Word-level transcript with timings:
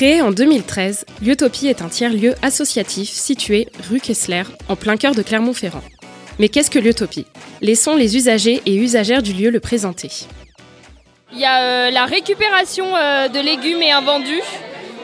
Créé 0.00 0.22
en 0.22 0.30
2013, 0.30 1.04
Liotopie 1.20 1.66
est 1.66 1.82
un 1.82 1.90
tiers-lieu 1.90 2.34
associatif 2.40 3.10
situé 3.10 3.68
rue 3.90 4.00
Kessler, 4.00 4.44
en 4.70 4.74
plein 4.74 4.96
cœur 4.96 5.14
de 5.14 5.20
Clermont-Ferrand. 5.20 5.82
Mais 6.38 6.48
qu'est-ce 6.48 6.70
que 6.70 6.78
Liotopie 6.78 7.26
Laissons 7.60 7.96
les 7.96 8.16
usagers 8.16 8.62
et 8.64 8.74
usagères 8.74 9.22
du 9.22 9.34
lieu 9.34 9.50
le 9.50 9.60
présenter. 9.60 10.08
Il 11.34 11.38
y 11.38 11.44
a 11.44 11.60
euh, 11.60 11.90
la 11.90 12.06
récupération 12.06 12.96
euh, 12.96 13.28
de 13.28 13.40
légumes 13.40 13.82
et 13.82 13.92
invendus 13.92 14.40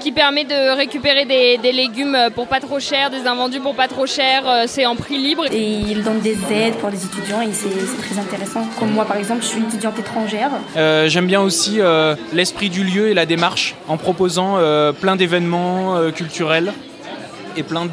qui 0.06 0.12
permet 0.12 0.44
de 0.44 0.76
récupérer 0.76 1.24
des, 1.24 1.58
des, 1.58 1.72
légumes 1.72 2.16
pour 2.32 2.46
pas 2.46 2.60
trop 2.60 2.78
cher, 2.78 3.10
des 3.10 3.26
invendus 3.26 3.58
pour 3.58 3.74
pas 3.74 3.88
trop 3.88 4.06
cher, 4.06 4.44
euh, 4.46 4.62
c'est 4.68 4.86
en 4.86 4.94
prix 4.94 5.18
libre. 5.18 5.46
Et 5.50 5.58
ils 5.58 6.04
donnent 6.04 6.20
des 6.20 6.38
aides 6.52 6.76
pour 6.76 6.90
les 6.90 7.04
étudiants 7.04 7.40
et 7.40 7.52
c'est 7.52 7.68
très 8.00 8.16
intéressant. 8.16 8.64
Comme 8.78 8.92
moi 8.92 9.04
par 9.04 9.16
exemple, 9.16 9.42
je 9.42 9.48
suis 9.48 9.58
une 9.58 9.66
étudiante 9.66 9.98
étrangère. 9.98 10.50
Euh, 10.76 11.08
J'aime 11.08 11.26
bien 11.26 11.40
aussi 11.40 11.80
euh, 11.80 12.14
l'esprit 12.32 12.70
du 12.70 12.84
lieu 12.84 13.08
et 13.08 13.14
la 13.14 13.26
démarche 13.26 13.74
en 13.88 13.96
proposant 13.96 14.58
plein 15.00 15.16
d'événements 15.16 16.12
culturels 16.12 16.72
et 17.56 17.62
plein 17.62 17.86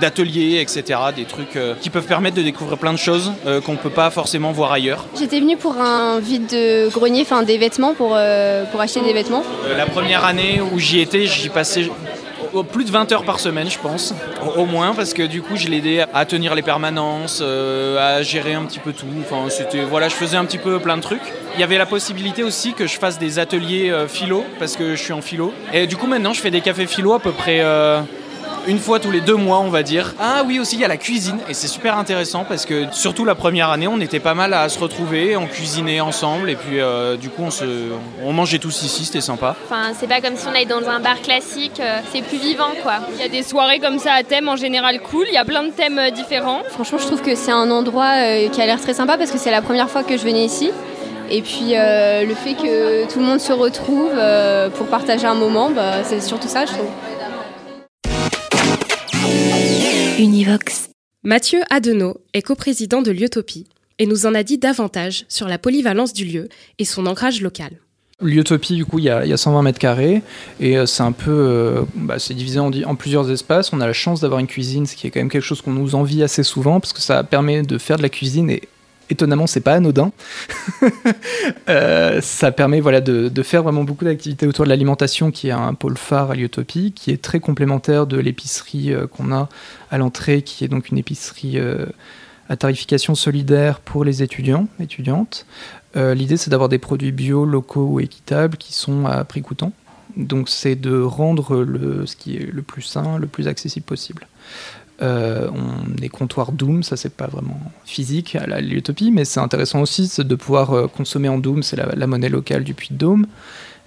d'ateliers, 0.00 0.60
etc. 0.60 0.98
Des 1.14 1.24
trucs 1.24 1.56
euh, 1.56 1.74
qui 1.80 1.90
peuvent 1.90 2.06
permettre 2.06 2.36
de 2.36 2.42
découvrir 2.42 2.78
plein 2.78 2.92
de 2.92 2.98
choses 2.98 3.32
euh, 3.46 3.60
qu'on 3.60 3.72
ne 3.72 3.78
peut 3.78 3.90
pas 3.90 4.10
forcément 4.10 4.52
voir 4.52 4.72
ailleurs. 4.72 5.04
J'étais 5.18 5.40
venue 5.40 5.56
pour 5.56 5.76
un 5.78 6.18
vide 6.18 6.46
de 6.46 6.88
grenier, 6.90 7.22
enfin 7.22 7.42
des 7.42 7.58
vêtements, 7.58 7.94
pour, 7.94 8.12
euh, 8.14 8.64
pour 8.64 8.80
acheter 8.80 9.00
des 9.00 9.12
vêtements. 9.12 9.44
la 9.76 9.86
première 9.86 10.24
année 10.24 10.60
où 10.72 10.78
j'y 10.78 11.00
étais, 11.00 11.26
j'y 11.26 11.48
passais 11.48 11.90
plus 12.70 12.84
de 12.84 12.90
20 12.90 13.12
heures 13.12 13.24
par 13.24 13.38
semaine, 13.38 13.68
je 13.68 13.78
pense, 13.78 14.14
au 14.56 14.64
moins, 14.64 14.94
parce 14.94 15.12
que 15.12 15.22
du 15.22 15.42
coup, 15.42 15.56
je 15.56 15.68
l'aidais 15.68 16.06
à 16.14 16.24
tenir 16.24 16.54
les 16.54 16.62
permanences, 16.62 17.42
à 17.42 18.22
gérer 18.22 18.54
un 18.54 18.62
petit 18.62 18.78
peu 18.78 18.94
tout. 18.94 19.06
Enfin, 19.20 19.50
c'était 19.50 19.82
voilà, 19.82 20.08
je 20.08 20.14
faisais 20.14 20.38
un 20.38 20.44
petit 20.46 20.56
peu 20.56 20.78
plein 20.78 20.96
de 20.96 21.02
trucs. 21.02 21.20
Il 21.54 21.60
y 21.60 21.64
avait 21.64 21.76
la 21.76 21.84
possibilité 21.84 22.42
aussi 22.42 22.72
que 22.72 22.86
je 22.86 22.98
fasse 22.98 23.18
des 23.18 23.38
ateliers 23.38 23.92
philo, 24.08 24.44
parce 24.58 24.76
que 24.76 24.94
je 24.94 25.02
suis 25.02 25.12
en 25.12 25.20
philo. 25.20 25.52
Et 25.74 25.86
du 25.86 25.96
coup, 25.96 26.06
maintenant, 26.06 26.32
je 26.32 26.40
fais 26.40 26.50
des 26.50 26.62
cafés 26.62 26.86
philo 26.86 27.12
à 27.12 27.20
peu 27.20 27.32
près 27.32 27.62
une 28.66 28.78
fois 28.78 28.98
tous 28.98 29.10
les 29.10 29.20
deux 29.20 29.34
mois, 29.34 29.60
on 29.60 29.68
va 29.68 29.82
dire. 29.82 30.14
Ah 30.18 30.42
oui, 30.46 30.58
aussi, 30.58 30.76
il 30.76 30.80
y 30.80 30.84
a 30.84 30.88
la 30.88 30.96
cuisine, 30.96 31.38
et 31.48 31.54
c'est 31.54 31.68
super 31.68 31.96
intéressant 31.96 32.44
parce 32.44 32.66
que 32.66 32.84
surtout 32.92 33.24
la 33.24 33.34
première 33.34 33.70
année, 33.70 33.86
on 33.86 34.00
était 34.00 34.20
pas 34.20 34.34
mal 34.34 34.54
à 34.54 34.68
se 34.68 34.78
retrouver, 34.78 35.36
on 35.36 35.46
cuisinait 35.46 36.00
ensemble, 36.00 36.50
et 36.50 36.56
puis 36.56 36.80
euh, 36.80 37.16
du 37.16 37.30
coup, 37.30 37.42
on, 37.44 37.50
se, 37.50 37.64
on 38.24 38.32
mangeait 38.32 38.58
tous 38.58 38.82
ici, 38.82 39.04
c'était 39.04 39.20
sympa. 39.20 39.56
Enfin, 39.64 39.92
c'est 39.98 40.08
pas 40.08 40.20
comme 40.20 40.36
si 40.36 40.46
on 40.46 40.50
allait 40.50 40.64
dans 40.64 40.88
un 40.88 41.00
bar 41.00 41.20
classique, 41.22 41.80
euh, 41.80 42.00
c'est 42.12 42.22
plus 42.22 42.38
vivant, 42.38 42.72
quoi. 42.82 42.94
Il 43.14 43.20
y 43.20 43.24
a 43.24 43.28
des 43.28 43.42
soirées 43.42 43.78
comme 43.78 43.98
ça 43.98 44.12
à 44.12 44.22
thème 44.22 44.48
en 44.48 44.56
général 44.56 45.00
cool, 45.00 45.26
il 45.28 45.34
y 45.34 45.38
a 45.38 45.44
plein 45.44 45.62
de 45.62 45.70
thèmes 45.70 45.98
euh, 45.98 46.10
différents. 46.10 46.62
Franchement, 46.70 46.98
je 46.98 47.06
trouve 47.06 47.22
que 47.22 47.34
c'est 47.34 47.52
un 47.52 47.70
endroit 47.70 48.14
qui 48.50 48.60
a 48.60 48.66
l'air 48.66 48.80
très 48.80 48.94
sympa 48.94 49.16
parce 49.16 49.30
que 49.30 49.38
c'est 49.38 49.50
la 49.50 49.62
première 49.62 49.88
fois 49.88 50.02
que 50.02 50.16
je 50.16 50.22
venais 50.22 50.44
ici. 50.44 50.70
Et 51.30 51.42
puis 51.42 51.72
le 51.72 52.34
fait 52.34 52.54
que 52.54 53.10
tout 53.12 53.18
le 53.18 53.24
monde 53.24 53.40
se 53.40 53.52
retrouve 53.52 54.12
pour 54.74 54.86
partager 54.86 55.26
un 55.26 55.34
moment, 55.34 55.70
bah, 55.70 56.04
c'est 56.04 56.20
surtout 56.20 56.48
ça, 56.48 56.66
je 56.66 56.72
trouve. 56.72 56.86
Univox. 60.18 60.88
Mathieu 61.24 61.60
Adenau 61.68 62.16
est 62.32 62.40
coprésident 62.40 63.02
de 63.02 63.10
Liotopie 63.10 63.66
et 63.98 64.06
nous 64.06 64.24
en 64.24 64.34
a 64.34 64.42
dit 64.42 64.56
davantage 64.56 65.26
sur 65.28 65.46
la 65.46 65.58
polyvalence 65.58 66.14
du 66.14 66.24
lieu 66.24 66.48
et 66.78 66.86
son 66.86 67.04
ancrage 67.04 67.42
local. 67.42 67.72
Liotopie, 68.22 68.76
du 68.76 68.86
coup, 68.86 68.98
il 68.98 69.04
y, 69.04 69.10
a, 69.10 69.36
120 69.36 69.60
mètres 69.60 69.78
carrés 69.78 70.22
et 70.58 70.78
euh, 70.78 70.86
c'est 70.86 71.02
un 71.02 71.12
peu, 71.12 71.30
euh, 71.30 71.82
bah, 71.94 72.18
c'est 72.18 72.32
divisé 72.32 72.58
en, 72.58 72.70
en, 72.72 72.94
plusieurs 72.94 73.30
espaces. 73.30 73.74
On 73.74 73.80
a 73.82 73.86
la 73.86 73.92
chance 73.92 74.22
d'avoir 74.22 74.40
une 74.40 74.46
cuisine, 74.46 74.86
ce 74.86 74.96
qui 74.96 75.06
est 75.06 75.10
quand 75.10 75.20
même 75.20 75.28
quelque 75.28 75.42
chose 75.42 75.60
qu'on 75.60 75.72
nous 75.72 75.94
envie 75.94 76.22
assez 76.22 76.42
souvent 76.42 76.80
parce 76.80 76.94
que 76.94 77.02
ça 77.02 77.22
permet 77.22 77.60
de 77.60 77.76
faire 77.76 77.98
de 77.98 78.02
la 78.02 78.08
cuisine 78.08 78.48
et 78.48 78.62
étonnamment, 79.10 79.46
c'est 79.46 79.60
pas 79.60 79.74
anodin. 79.74 80.12
euh, 81.68 82.20
ça 82.20 82.52
permet 82.52 82.80
voilà, 82.80 83.00
de, 83.00 83.42
faire 83.42 83.62
vraiment 83.62 83.84
beaucoup 83.84 84.04
d'activités 84.04 84.46
autour 84.46 84.64
de 84.64 84.70
l'alimentation, 84.70 85.30
qui 85.30 85.48
est 85.48 85.52
un 85.52 85.74
pôle 85.74 85.96
phare 85.96 86.32
à 86.32 86.34
Liotopie, 86.34 86.92
qui 86.92 87.10
est 87.10 87.22
très 87.22 87.40
complémentaire 87.40 88.06
de 88.06 88.18
l'épicerie 88.18 88.92
euh, 88.92 89.06
qu'on 89.06 89.32
a 89.32 89.48
à 89.90 89.98
l'entrée, 89.98 90.42
qui 90.42 90.64
est 90.64 90.68
donc 90.68 90.88
une 90.88 90.98
épicerie 90.98 91.58
euh, 91.58 91.86
à 92.48 92.56
tarification 92.56 93.14
solidaire 93.14 93.80
pour 93.80 94.04
les 94.04 94.22
étudiants, 94.22 94.68
étudiantes. 94.80 95.46
L'idée, 95.94 96.36
c'est 96.36 96.50
d'avoir 96.50 96.68
des 96.68 96.76
produits 96.76 97.10
bio, 97.10 97.46
locaux 97.46 97.86
ou 97.86 98.00
équitables 98.00 98.58
qui 98.58 98.74
sont 98.74 99.06
à 99.06 99.24
prix 99.24 99.40
coûtant. 99.40 99.72
Donc, 100.14 100.50
c'est 100.50 100.76
de 100.76 101.00
rendre 101.00 101.64
ce 102.04 102.14
qui 102.16 102.36
est 102.36 102.52
le 102.52 102.60
plus 102.60 102.82
sain, 102.82 103.16
le 103.16 103.26
plus 103.26 103.48
accessible 103.48 103.86
possible. 103.86 104.26
Euh, 105.02 105.50
on 105.52 106.02
est 106.02 106.08
comptoir 106.08 106.52
Doom, 106.52 106.82
ça 106.82 106.96
c'est 106.96 107.12
pas 107.12 107.26
vraiment 107.26 107.60
physique 107.84 108.34
à 108.34 108.46
la 108.46 108.62
Liotopie, 108.62 109.10
mais 109.10 109.26
c'est 109.26 109.40
intéressant 109.40 109.82
aussi 109.82 110.10
de 110.18 110.34
pouvoir 110.34 110.72
euh, 110.72 110.86
consommer 110.86 111.28
en 111.28 111.38
Doom, 111.38 111.62
c'est 111.62 111.76
la, 111.76 112.06
monnaie 112.06 112.30
locale 112.30 112.64
du 112.64 112.72
Puy 112.72 112.88
de 112.92 112.96
Dôme. 112.96 113.26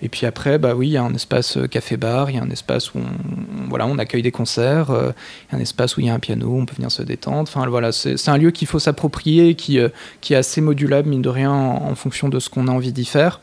Et 0.02 0.08
puis 0.08 0.26
après, 0.26 0.60
bah 0.60 0.76
oui, 0.76 0.88
il 0.88 0.92
y 0.92 0.98
a 0.98 1.04
un 1.04 1.14
espace 1.14 1.58
euh, 1.58 1.68
café-bar, 1.68 2.30
il 2.30 2.38
y 2.38 2.40
a 2.40 2.44
un 2.44 2.50
espace 2.52 2.94
où 2.94 3.00
on, 3.00 3.70
voilà, 3.70 3.88
on 3.88 3.98
accueille 3.98 4.22
des 4.22 4.32
concerts, 4.32 4.92
il 4.92 5.52
y 5.52 5.56
a 5.56 5.58
un 5.58 5.62
espace 5.62 5.98
où 5.98 6.02
il 6.02 6.06
y 6.06 6.10
a 6.10 6.14
un 6.14 6.20
piano, 6.20 6.56
on 6.56 6.66
peut 6.66 6.76
venir 6.76 6.92
se 6.92 7.02
détendre. 7.02 7.42
Enfin 7.42 7.68
voilà, 7.68 7.92
c'est 7.92 8.30
un 8.30 8.38
lieu 8.38 8.52
qu'il 8.52 8.68
faut 8.68 8.80
s'approprier, 8.80 9.56
qui, 9.56 9.80
qui 10.22 10.34
est 10.34 10.38
assez 10.38 10.62
modulable, 10.62 11.10
mine 11.10 11.24
de 11.24 11.30
rien, 11.30 11.52
en 11.52 11.96
fonction 11.96 12.30
de 12.30 12.40
ce 12.40 12.50
qu'on 12.50 12.68
a 12.68 12.72
envie 12.72 12.94
d'y 12.94 13.06
faire. 13.06 13.42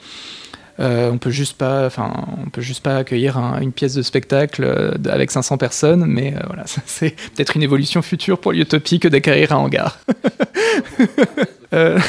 Euh, 0.79 1.11
on 1.11 1.19
peut 1.19 1.31
juste 1.31 1.57
pas, 1.57 1.87
enfin, 1.87 2.13
on 2.45 2.51
peut 2.51 2.61
juste 2.61 2.83
pas 2.83 2.97
accueillir 2.97 3.39
une 3.61 3.73
pièce 3.73 3.95
de 3.95 4.03
spectacle 4.03 4.63
euh, 4.65 4.93
avec 5.09 5.31
500 5.31 5.57
personnes, 5.57 6.05
mais 6.07 6.35
euh, 6.35 6.41
voilà, 6.47 6.65
c'est 6.87 7.15
peut-être 7.35 7.57
une 7.57 7.63
évolution 7.63 8.03
future 8.03 8.39
pour 8.39 8.53
l'utopie 8.53 9.01
que 9.01 9.09
d'acquérir 9.09 9.53
un 9.53 9.57
hangar. 9.57 9.99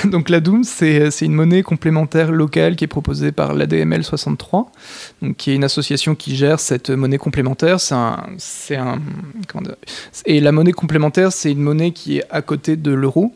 donc 0.05 0.29
la 0.29 0.39
Doom, 0.39 0.63
c'est 0.63 1.09
une 1.21 1.33
monnaie 1.33 1.63
complémentaire 1.63 2.31
locale 2.31 2.75
qui 2.75 2.83
est 2.85 2.87
proposée 2.87 3.31
par 3.31 3.53
l'ADML 3.53 4.03
63, 4.03 4.71
donc 5.21 5.35
qui 5.37 5.51
est 5.51 5.55
une 5.55 5.63
association 5.63 6.15
qui 6.15 6.35
gère 6.35 6.59
cette 6.59 6.89
monnaie 6.89 7.17
complémentaire. 7.17 7.79
C'est 7.79 7.95
un, 7.95 8.23
un 8.75 8.99
et 10.25 10.39
la 10.39 10.51
monnaie 10.51 10.71
complémentaire, 10.71 11.31
c'est 11.31 11.51
une 11.51 11.61
monnaie 11.61 11.91
qui 11.91 12.19
est 12.19 12.23
à 12.29 12.41
côté 12.41 12.75
de 12.75 12.91
l'euro. 12.91 13.33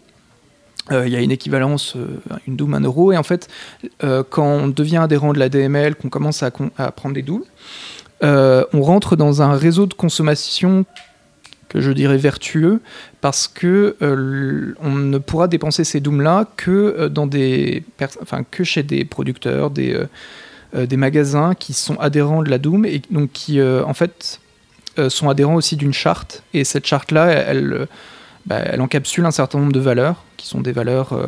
Euh, 0.89 1.07
il 1.07 1.13
y 1.13 1.15
a 1.15 1.19
une 1.19 1.31
équivalence, 1.31 1.95
euh, 1.95 2.07
une 2.47 2.55
double, 2.55 2.73
un 2.73 2.81
euro. 2.81 3.11
Et 3.11 3.17
en 3.17 3.23
fait, 3.23 3.47
euh, 4.03 4.23
quand 4.27 4.45
on 4.45 4.67
devient 4.67 4.97
adhérent 4.97 5.33
de 5.33 5.39
la 5.39 5.49
DML, 5.49 5.95
qu'on 5.95 6.09
commence 6.09 6.43
à, 6.43 6.51
prendre 6.51 7.13
des 7.13 7.21
doubles, 7.21 7.45
on 8.23 8.81
rentre 8.81 9.15
dans 9.15 9.41
un 9.41 9.53
réseau 9.55 9.85
de 9.85 9.93
consommation 9.93 10.85
que 11.69 11.79
je 11.79 11.91
dirais 11.91 12.17
vertueux, 12.17 12.81
parce 13.21 13.47
que 13.47 13.95
on 14.81 14.91
ne 14.91 15.17
pourra 15.17 15.47
dépenser 15.47 15.83
ces 15.83 16.01
dooms-là 16.01 16.45
que, 16.57 17.07
dans 17.07 17.27
des 17.27 17.83
enfin, 18.21 18.43
que 18.43 18.63
chez 18.63 18.83
des 18.83 19.05
producteurs, 19.05 19.71
des, 19.71 19.97
des 20.75 20.97
magasins 20.97 21.55
qui 21.55 21.73
sont 21.73 21.95
adhérents 21.95 22.43
de 22.43 22.49
la 22.49 22.57
Doom 22.57 22.85
et 22.85 23.01
donc 23.09 23.31
qui, 23.31 23.59
en 23.61 23.93
fait, 23.93 24.39
sont 25.07 25.29
adhérents 25.29 25.55
aussi 25.55 25.77
d'une 25.77 25.93
charte. 25.93 26.43
Et 26.53 26.63
cette 26.65 26.85
charte-là, 26.85 27.27
elle 27.27 27.87
bah, 28.45 28.59
elle 28.59 28.81
encapsule 28.81 29.25
un 29.25 29.31
certain 29.31 29.59
nombre 29.59 29.71
de 29.71 29.79
valeurs, 29.79 30.23
qui 30.37 30.47
sont 30.47 30.61
des 30.61 30.71
valeurs 30.71 31.13
euh, 31.13 31.27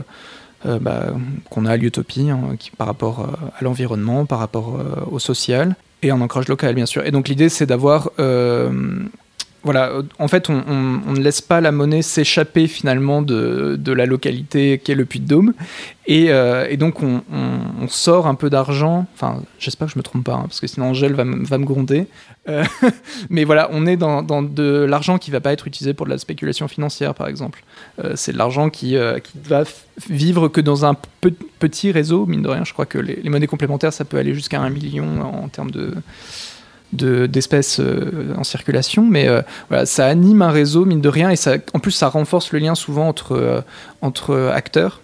euh, 0.66 0.80
bah, 0.80 1.08
qu'on 1.50 1.66
a 1.66 1.72
à 1.72 1.78
l'utopie, 1.78 2.30
hein, 2.30 2.40
par 2.78 2.88
rapport 2.88 3.22
euh, 3.22 3.28
à 3.58 3.64
l'environnement, 3.64 4.26
par 4.26 4.40
rapport 4.40 4.80
au 5.12 5.20
social, 5.20 5.76
et 6.02 6.12
en 6.12 6.22
ancrage 6.22 6.48
local, 6.48 6.76
bien 6.76 6.86
sûr. 6.86 7.06
Et 7.06 7.12
donc 7.12 7.28
l'idée, 7.28 7.50
c'est 7.50 7.66
d'avoir 7.66 8.12
voilà, 9.64 9.92
en 10.20 10.28
fait, 10.28 10.50
on, 10.50 10.62
ne 11.14 11.20
laisse 11.20 11.42
pas 11.42 11.62
la 11.62 11.72
monnaie 11.72 12.02
s'échapper 12.02 12.68
finalement 12.68 13.22
de, 13.22 13.80
la 13.94 14.06
localité 14.06 14.78
qu'est 14.78 14.96
le 14.96 15.06
Puy-de-Dôme. 15.06 15.54
Et, 16.06 16.26
et, 16.28 16.78
donc, 16.78 17.02
on, 17.02 17.22
sort 17.88 18.28
un 18.28 18.36
peu 18.36 18.50
d'argent. 18.50 19.06
Enfin, 19.14 19.42
j'espère 19.60 19.88
que 19.88 19.94
je 19.94 20.00
me 20.00 20.04
trompe 20.04 20.24
pas, 20.24 20.34
hein, 20.34 20.44
parce 20.44 20.60
que 20.60 20.68
sinon 20.68 20.88
Angèle 20.88 21.14
va, 21.14 21.24
me 21.24 21.66
gronder. 21.66 22.08
Euh, 22.50 22.64
mais 23.30 23.44
voilà, 23.44 23.70
on 23.72 23.86
est 23.86 23.98
dans, 23.98 24.22
de 24.22 24.84
l'argent 24.84 25.18
qui 25.18 25.32
ne 25.32 25.36
va 25.36 25.42
pas 25.42 25.54
être 25.54 25.68
utilisé 25.68 25.94
pour 25.94 26.06
de 26.06 26.12
la 26.12 26.18
spéculation 26.18 26.68
financière, 26.68 27.14
par 27.14 27.28
exemple. 27.28 27.64
Euh, 28.04 28.14
c'est 28.16 28.34
de 28.34 28.38
l'argent 28.38 28.70
qui, 28.70 28.98
euh, 28.98 29.20
qui 29.20 29.34
va 29.44 29.64
vivre 30.10 30.48
que 30.48 30.62
dans 30.62 30.86
un 30.86 30.96
petit 31.60 31.92
réseau, 31.92 32.26
mine 32.26 32.42
de 32.42 32.50
rien. 32.50 32.64
Je 32.64 32.74
crois 32.74 32.86
que 32.86 32.98
les, 32.98 33.30
monnaies 33.30 33.48
complémentaires, 33.48 33.94
ça 33.94 34.06
peut 34.06 34.18
aller 34.18 34.34
jusqu'à 34.34 34.62
un 34.62 34.70
million 34.70 35.22
en 35.22 35.48
termes 35.48 35.72
de 35.72 35.94
d'espèces 36.94 37.82
en 38.38 38.44
circulation, 38.44 39.06
mais 39.06 39.28
voilà, 39.70 39.86
ça 39.86 40.08
anime 40.08 40.42
un 40.42 40.52
réseau, 40.52 40.86
mine 40.86 41.02
de 41.02 41.10
rien, 41.10 41.30
et 41.30 41.36
ça, 41.36 41.56
en 41.74 41.80
plus 41.80 41.92
ça 41.92 42.08
renforce 42.10 42.52
le 42.52 42.60
lien 42.60 42.76
souvent 42.76 43.08
entre, 43.08 43.64
entre 44.02 44.52
acteurs 44.54 45.02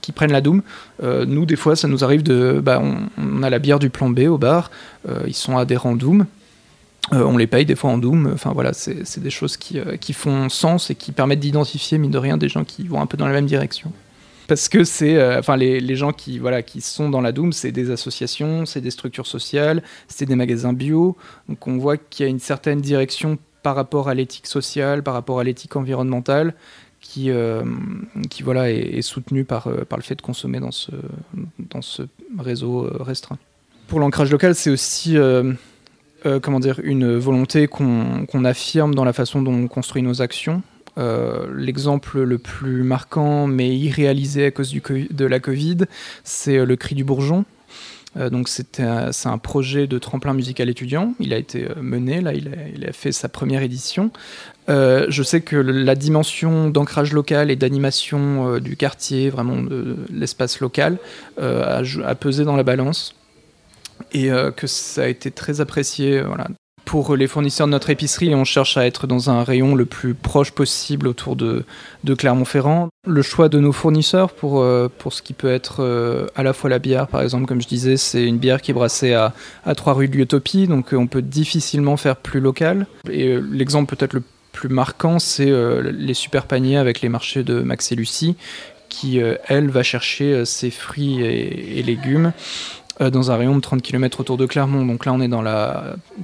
qui 0.00 0.12
prennent 0.12 0.32
la 0.32 0.40
Doom. 0.40 0.62
nous, 1.02 1.46
des 1.46 1.56
fois, 1.56 1.76
ça 1.76 1.88
nous 1.88 2.04
arrive 2.04 2.22
de... 2.22 2.60
Bah, 2.62 2.80
on, 2.82 2.96
on, 3.22 3.42
a 3.42 3.50
la 3.50 3.58
bière 3.58 3.78
du 3.78 3.90
plan 3.90 4.08
B 4.08 4.20
au 4.20 4.38
bar, 4.38 4.70
ils 5.26 5.34
sont 5.34 5.56
adhérents 5.56 5.96
Doom, 5.96 6.26
on 7.12 7.36
les 7.36 7.46
paye 7.46 7.64
des 7.64 7.76
fois 7.76 7.90
en 7.90 7.98
Doom. 7.98 8.30
Enfin 8.32 8.52
voilà, 8.52 8.72
c'est 8.72 9.20
des 9.20 9.30
choses 9.30 9.56
qui, 9.56 9.80
qui, 10.00 10.12
font 10.12 10.48
sens 10.48 10.90
et 10.90 10.94
qui 10.94 11.12
permettent 11.12 11.40
d'identifier, 11.40 11.98
mine 11.98 12.10
de 12.10 12.18
rien, 12.18 12.36
des 12.36 12.48
gens 12.48 12.64
qui 12.64 12.86
vont 12.86 13.00
un 13.00 13.06
peu 13.06 13.16
dans 13.16 13.26
la 13.26 13.32
même 13.32 13.46
direction. 13.46 13.92
Parce 14.50 14.68
que 14.68 14.82
c'est, 14.82 15.38
enfin, 15.38 15.56
les, 15.56 15.94
gens 15.94 16.10
qui, 16.12 16.40
voilà, 16.40 16.62
qui 16.62 16.80
sont 16.80 17.08
dans 17.08 17.20
la 17.20 17.30
Doom, 17.30 17.52
c'est 17.52 17.70
des 17.70 17.92
associations, 17.92 18.66
c'est 18.66 18.80
des 18.80 18.90
structures 18.90 19.28
sociales, 19.28 19.80
c'est 20.08 20.26
des 20.26 20.34
magasins 20.34 20.72
bio. 20.72 21.16
Donc 21.48 21.68
on 21.68 21.78
voit 21.78 21.96
qu'il 21.96 22.26
y 22.26 22.28
a 22.28 22.30
une 22.30 22.40
certaine 22.40 22.80
direction 22.80 23.38
par 23.62 23.76
rapport 23.76 24.08
à 24.08 24.14
l'éthique 24.14 24.48
sociale, 24.48 25.04
par 25.04 25.14
rapport 25.14 25.38
à 25.38 25.44
l'éthique 25.44 25.76
environnementale, 25.76 26.54
qui, 27.00 27.30
euh, 27.30 27.62
qui 28.28 28.42
voilà, 28.42 28.72
est, 28.72 29.02
soutenu 29.02 29.44
par, 29.44 29.68
euh, 29.68 29.84
par 29.84 29.98
le 29.98 30.02
fait 30.02 30.16
de 30.16 30.22
consommer 30.22 30.58
dans 30.58 30.72
ce, 30.72 30.90
dans 31.58 31.80
ce 31.80 32.02
réseau 32.36 32.86
euh, 32.86 32.98
restreint. 33.00 33.38
Pour 33.86 34.00
l'ancrage 34.00 34.32
local, 34.32 34.56
c'est 34.56 34.70
aussi 34.70 35.16
comment 36.42 36.58
dire, 36.58 36.80
une 36.82 37.16
volonté 37.16 37.68
qu'on 37.68 38.44
affirme 38.44 38.96
dans 38.96 39.04
la 39.04 39.12
façon 39.12 39.42
dont 39.42 39.54
on 39.54 39.68
construit 39.68 40.02
nos 40.02 40.22
actions. 40.22 40.62
L'exemple 40.96 42.20
le 42.20 42.38
plus 42.38 42.82
marquant, 42.82 43.46
mais 43.46 43.74
irréalisé 43.76 44.46
à 44.46 44.50
cause 44.50 44.70
du, 44.70 44.82
de 45.10 45.24
la 45.24 45.40
Covid, 45.40 45.78
c'est 46.24 46.64
le 46.64 46.76
cri 46.76 46.94
du 46.94 47.04
bourgeon, 47.04 47.44
euh, 48.16 48.28
donc 48.28 48.48
c'est 48.48 48.80
un 48.80 49.38
projet 49.38 49.86
de 49.86 49.98
tremplin 49.98 50.34
musical 50.34 50.68
étudiant. 50.68 51.14
Il 51.20 51.32
a 51.32 51.36
été 51.36 51.68
euh, 51.68 51.74
mené, 51.80 52.20
là, 52.20 52.32
il 52.34 52.84
a, 52.86 52.92
fait 52.92 53.12
sa 53.12 53.28
première 53.28 53.62
édition. 53.62 54.10
Euh, 54.68 55.06
je 55.08 55.22
sais 55.22 55.40
que 55.40 55.56
la 55.56 55.94
dimension 55.94 56.70
d'ancrage 56.70 57.12
local 57.12 57.50
et 57.50 57.56
d'animation 57.56 58.58
du 58.58 58.76
quartier, 58.76 59.30
vraiment 59.30 59.62
de, 59.62 59.96
l'espace 60.12 60.60
local, 60.60 60.98
a, 61.40 61.82
a, 62.04 62.14
pesé 62.14 62.44
dans 62.44 62.56
la 62.56 62.62
balance 62.62 63.14
et 64.12 64.30
que 64.56 64.66
ça 64.66 65.02
a 65.02 65.06
été 65.06 65.30
très 65.30 65.60
apprécié. 65.60 66.20
Voilà 66.22 66.48
pour 66.90 67.14
les 67.14 67.28
fournisseurs 67.28 67.68
de 67.68 67.70
notre 67.70 67.90
épicerie, 67.90 68.34
on 68.34 68.42
cherche 68.42 68.76
à 68.76 68.84
être 68.84 69.06
dans 69.06 69.30
un 69.30 69.44
rayon 69.44 69.76
le 69.76 69.84
plus 69.84 70.12
proche 70.14 70.50
possible 70.50 71.06
autour 71.06 71.36
de, 71.36 71.64
Clermont-Ferrand. 72.04 72.88
Le 73.06 73.22
choix 73.22 73.48
de 73.48 73.60
nos 73.60 73.70
fournisseurs 73.70 74.32
pour, 74.32 74.60
euh, 74.60 74.90
pour 74.98 75.12
ce 75.12 75.22
qui 75.22 75.32
peut 75.32 75.52
être 75.52 75.84
euh, 75.84 76.26
à 76.34 76.42
la 76.42 76.52
fois 76.52 76.68
la 76.68 76.80
bière, 76.80 77.06
par 77.06 77.22
exemple, 77.22 77.46
comme 77.46 77.62
je 77.62 77.68
disais, 77.68 77.96
c'est 77.96 78.24
une 78.24 78.38
bière 78.38 78.60
qui 78.60 78.72
est 78.72 78.74
brassée 78.74 79.14
à, 79.14 79.34
à 79.64 79.76
3 79.76 79.92
rues 79.92 80.08
de 80.08 80.16
l'Utopie, 80.16 80.66
donc 80.66 80.92
euh, 80.92 80.96
on 80.96 81.06
peut 81.06 81.22
difficilement 81.22 81.96
faire 81.96 82.16
plus 82.16 82.40
local. 82.40 82.88
Et 83.08 83.38
l'exemple 83.40 83.94
peut-être 83.94 84.14
le 84.14 84.24
plus 84.50 84.68
marquant, 84.68 85.20
c'est 85.20 85.52
les 85.92 86.14
super 86.14 86.46
paniers 86.46 86.76
avec 86.76 87.02
les 87.02 87.08
marchés 87.08 87.44
de 87.44 87.60
Max 87.60 87.92
et 87.92 87.94
Lucie, 87.94 88.34
qui, 88.88 89.20
elle, 89.46 89.70
va 89.70 89.84
chercher 89.84 90.44
ses 90.44 90.70
fruits 90.70 91.22
et 91.22 91.84
légumes 91.84 92.32
euh, 93.00 93.10
dans 93.10 93.30
un 93.30 93.36
rayon 93.36 93.56
de 93.56 93.60
30 93.60 93.82
km 93.82 94.20
autour 94.20 94.36
de 94.36 94.46
Clermont. 94.46 94.84
Donc 94.84 95.06
là, 95.06 95.12
on 95.12 95.20
est 95.20 95.30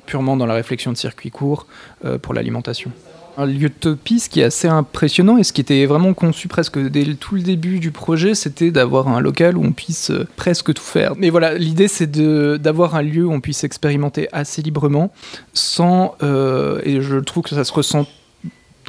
purement 0.07 0.37
dans 0.37 0.47
la 0.47 0.55
réflexion 0.55 0.93
de 0.93 0.97
circuit 0.97 1.31
court 1.31 1.67
euh, 2.05 2.19
pour 2.19 2.35
l'alimentation. 2.35 2.91
Un 3.39 3.47
lieu 3.47 3.71
de 3.83 3.99
ce 4.19 4.29
qui 4.31 4.41
est 4.41 4.45
assez 4.45 4.67
impressionnant 4.67 5.37
et 5.37 5.45
ce 5.45 5.53
qui 5.53 5.61
était 5.61 5.85
vraiment 5.85 6.15
conçu 6.15 6.49
presque 6.49 6.79
dès 6.79 7.05
tout 7.15 7.35
le 7.35 7.43
début 7.43 7.81
du 7.81 7.91
projet, 7.91 8.35
c'était 8.35 8.71
d'avoir 8.71 9.09
un 9.09 9.21
local 9.21 9.59
où 9.59 9.65
on 9.65 9.73
puisse 9.73 10.11
euh, 10.11 10.27
presque 10.37 10.73
tout 10.73 10.83
faire. 10.83 11.15
Mais 11.17 11.29
voilà, 11.29 11.55
l'idée 11.55 11.89
c'est 11.89 12.11
d'avoir 12.11 12.95
un 12.95 13.03
lieu 13.03 13.27
où 13.27 13.33
on 13.33 13.41
puisse 13.41 13.63
expérimenter 13.63 14.29
assez 14.33 14.63
librement, 14.63 15.13
sans, 15.53 16.15
et 16.23 17.01
je 17.03 17.19
trouve 17.21 17.43
que 17.43 17.51
ça 17.55 17.65
se 17.65 17.73
ressent 17.73 18.07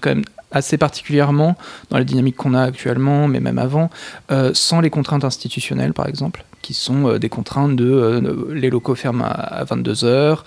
quand 0.01 0.11
même 0.11 0.23
assez 0.51 0.77
particulièrement 0.77 1.57
dans 1.89 1.97
la 1.97 2.03
dynamique 2.03 2.37
qu'on 2.37 2.53
a 2.53 2.63
actuellement, 2.63 3.27
mais 3.27 3.39
même 3.39 3.57
avant, 3.57 3.89
sans 4.53 4.79
les 4.79 4.89
contraintes 4.89 5.25
institutionnelles 5.25 5.93
par 5.93 6.07
exemple 6.07 6.45
qui 6.67 6.73
sont 6.73 7.07
euh, 7.07 7.17
des 7.17 7.29
contraintes 7.29 7.77
de 7.77 7.89
euh, 7.89 8.53
les 8.53 8.69
locaux 8.69 8.93
ferment 8.93 9.23
à, 9.25 9.63
22 9.63 10.03
heures. 10.03 10.43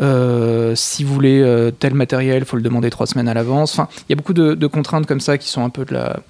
Euh, 0.00 0.74
si 0.74 1.04
vous 1.04 1.12
voulez 1.12 1.70
tel 1.78 1.92
matériel, 1.92 2.38
il 2.38 2.44
faut 2.46 2.56
le 2.56 2.62
demander 2.62 2.88
trois 2.88 3.06
semaines 3.06 3.28
à 3.28 3.34
l'avance. 3.34 3.72
Enfin, 3.72 3.88
il 4.08 4.12
y 4.12 4.14
a 4.14 4.16
beaucoup 4.16 4.32
de, 4.32 4.66
contraintes 4.66 5.04
comme 5.04 5.20
ça 5.20 5.36
qui 5.36 5.48
sont 5.48 5.62
un 5.62 5.68
peu 5.68 5.84
de 5.84 5.92
la, 5.92 6.20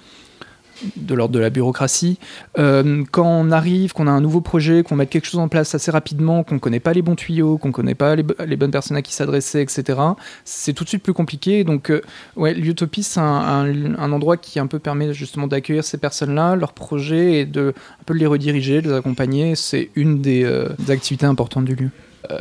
de 0.95 1.15
l'ordre 1.15 1.33
de 1.33 1.39
la 1.39 1.49
bureaucratie. 1.49 2.17
Euh, 2.57 3.03
quand 3.11 3.27
on 3.27 3.51
arrive, 3.51 3.93
qu'on 3.93 4.07
a 4.07 4.11
un 4.11 4.21
nouveau 4.21 4.41
projet, 4.41 4.83
qu'on 4.83 4.95
met 4.95 5.05
quelque 5.05 5.25
chose 5.25 5.39
en 5.39 5.47
place 5.47 5.75
assez 5.75 5.91
rapidement, 5.91 6.43
qu'on 6.43 6.55
ne 6.55 6.59
connaît 6.59 6.79
pas 6.79 6.93
les 6.93 7.01
bons 7.01 7.15
tuyaux, 7.15 7.57
qu'on 7.57 7.69
ne 7.69 7.73
connaît 7.73 7.95
pas 7.95 8.15
les, 8.15 8.23
bonnes 8.55 8.71
personnes 8.71 8.97
à 8.97 9.01
qui 9.01 9.13
s'adresser, 9.13 9.61
etc., 9.61 9.99
c'est 10.45 10.73
tout 10.73 10.83
de 10.83 10.89
suite 10.89 11.03
plus 11.03 11.13
compliqué. 11.13 11.63
Donc, 11.63 11.89
euh, 11.89 12.01
ouais, 12.35 12.53
l'Utopie, 12.53 13.03
c'est 13.03 13.19
un, 13.19 14.11
endroit 14.11 14.37
qui 14.37 14.59
un 14.59 14.67
peu 14.67 14.79
permet 14.79 15.13
justement 15.13 15.47
d'accueillir 15.47 15.83
ces 15.83 15.97
personnes-là, 15.97 16.55
leurs 16.55 16.73
projets 16.73 17.39
et 17.39 17.45
de 17.45 17.73
un 17.99 18.03
peu 18.05 18.13
les 18.13 18.25
rediriger, 18.25 18.81
de 18.81 18.89
les 18.89 18.95
accompagner. 18.95 19.55
C'est 19.55 19.89
une 19.95 20.21
des, 20.21 20.43
euh, 20.43 20.69
activités 20.89 21.25
importantes 21.25 21.65
du 21.65 21.75
lieu. 21.75 21.89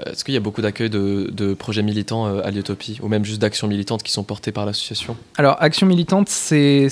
Est-ce 0.07 0.25
qu'il 0.25 0.35
y 0.35 0.37
a 0.37 0.41
beaucoup 0.41 0.63
d'accueil 0.63 0.89
de, 0.89 1.31
de, 1.33 1.53
projets 1.53 1.83
militants 1.83 2.27
à 2.27 2.51
l'Utopie, 2.53 3.01
ou 3.03 3.09
même 3.09 3.25
juste 3.25 3.41
d'actions 3.41 3.67
militantes 3.67 4.05
qui 4.05 4.13
sont 4.13 4.23
portées 4.23 4.53
par 4.53 4.65
l'association? 4.65 5.17
Alors, 5.37 5.57
actions 5.61 5.87
militantes, 5.87 6.29
c'est 6.29 6.89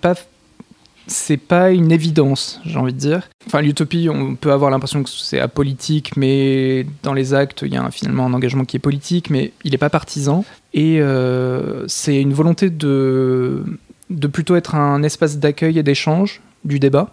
pas 0.00 0.14
c'est 1.06 1.36
pas 1.36 1.70
une 1.70 1.92
évidence, 1.92 2.60
j'ai 2.64 2.78
envie 2.78 2.92
de 2.92 2.98
dire. 2.98 3.28
Enfin, 3.46 3.60
l'utopie, 3.60 4.08
on 4.10 4.36
peut 4.36 4.52
avoir 4.52 4.70
l'impression 4.70 5.02
que 5.02 5.10
c'est 5.10 5.40
apolitique, 5.40 6.16
mais 6.16 6.86
dans 7.02 7.14
les 7.14 7.34
actes, 7.34 7.62
il 7.62 7.74
y 7.74 7.76
a 7.76 7.90
finalement 7.90 8.26
un 8.26 8.32
engagement 8.32 8.64
qui 8.64 8.76
est 8.76 8.80
politique, 8.80 9.30
mais 9.30 9.52
il 9.64 9.72
n'est 9.72 9.78
pas 9.78 9.90
partisan. 9.90 10.44
Et 10.72 11.00
euh, 11.00 11.84
c'est 11.88 12.20
une 12.20 12.32
volonté 12.32 12.70
de, 12.70 13.64
plutôt 14.32 14.56
être 14.56 14.74
un 14.74 15.02
espace 15.02 15.38
d'accueil 15.38 15.78
et 15.78 15.82
d'échange 15.82 16.40
du 16.64 16.78
débat, 16.78 17.12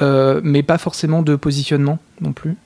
euh, 0.00 0.40
mais 0.42 0.62
pas 0.62 0.78
forcément 0.78 1.22
de 1.22 1.36
positionnement 1.36 1.98
non 2.20 2.32
plus. 2.32 2.56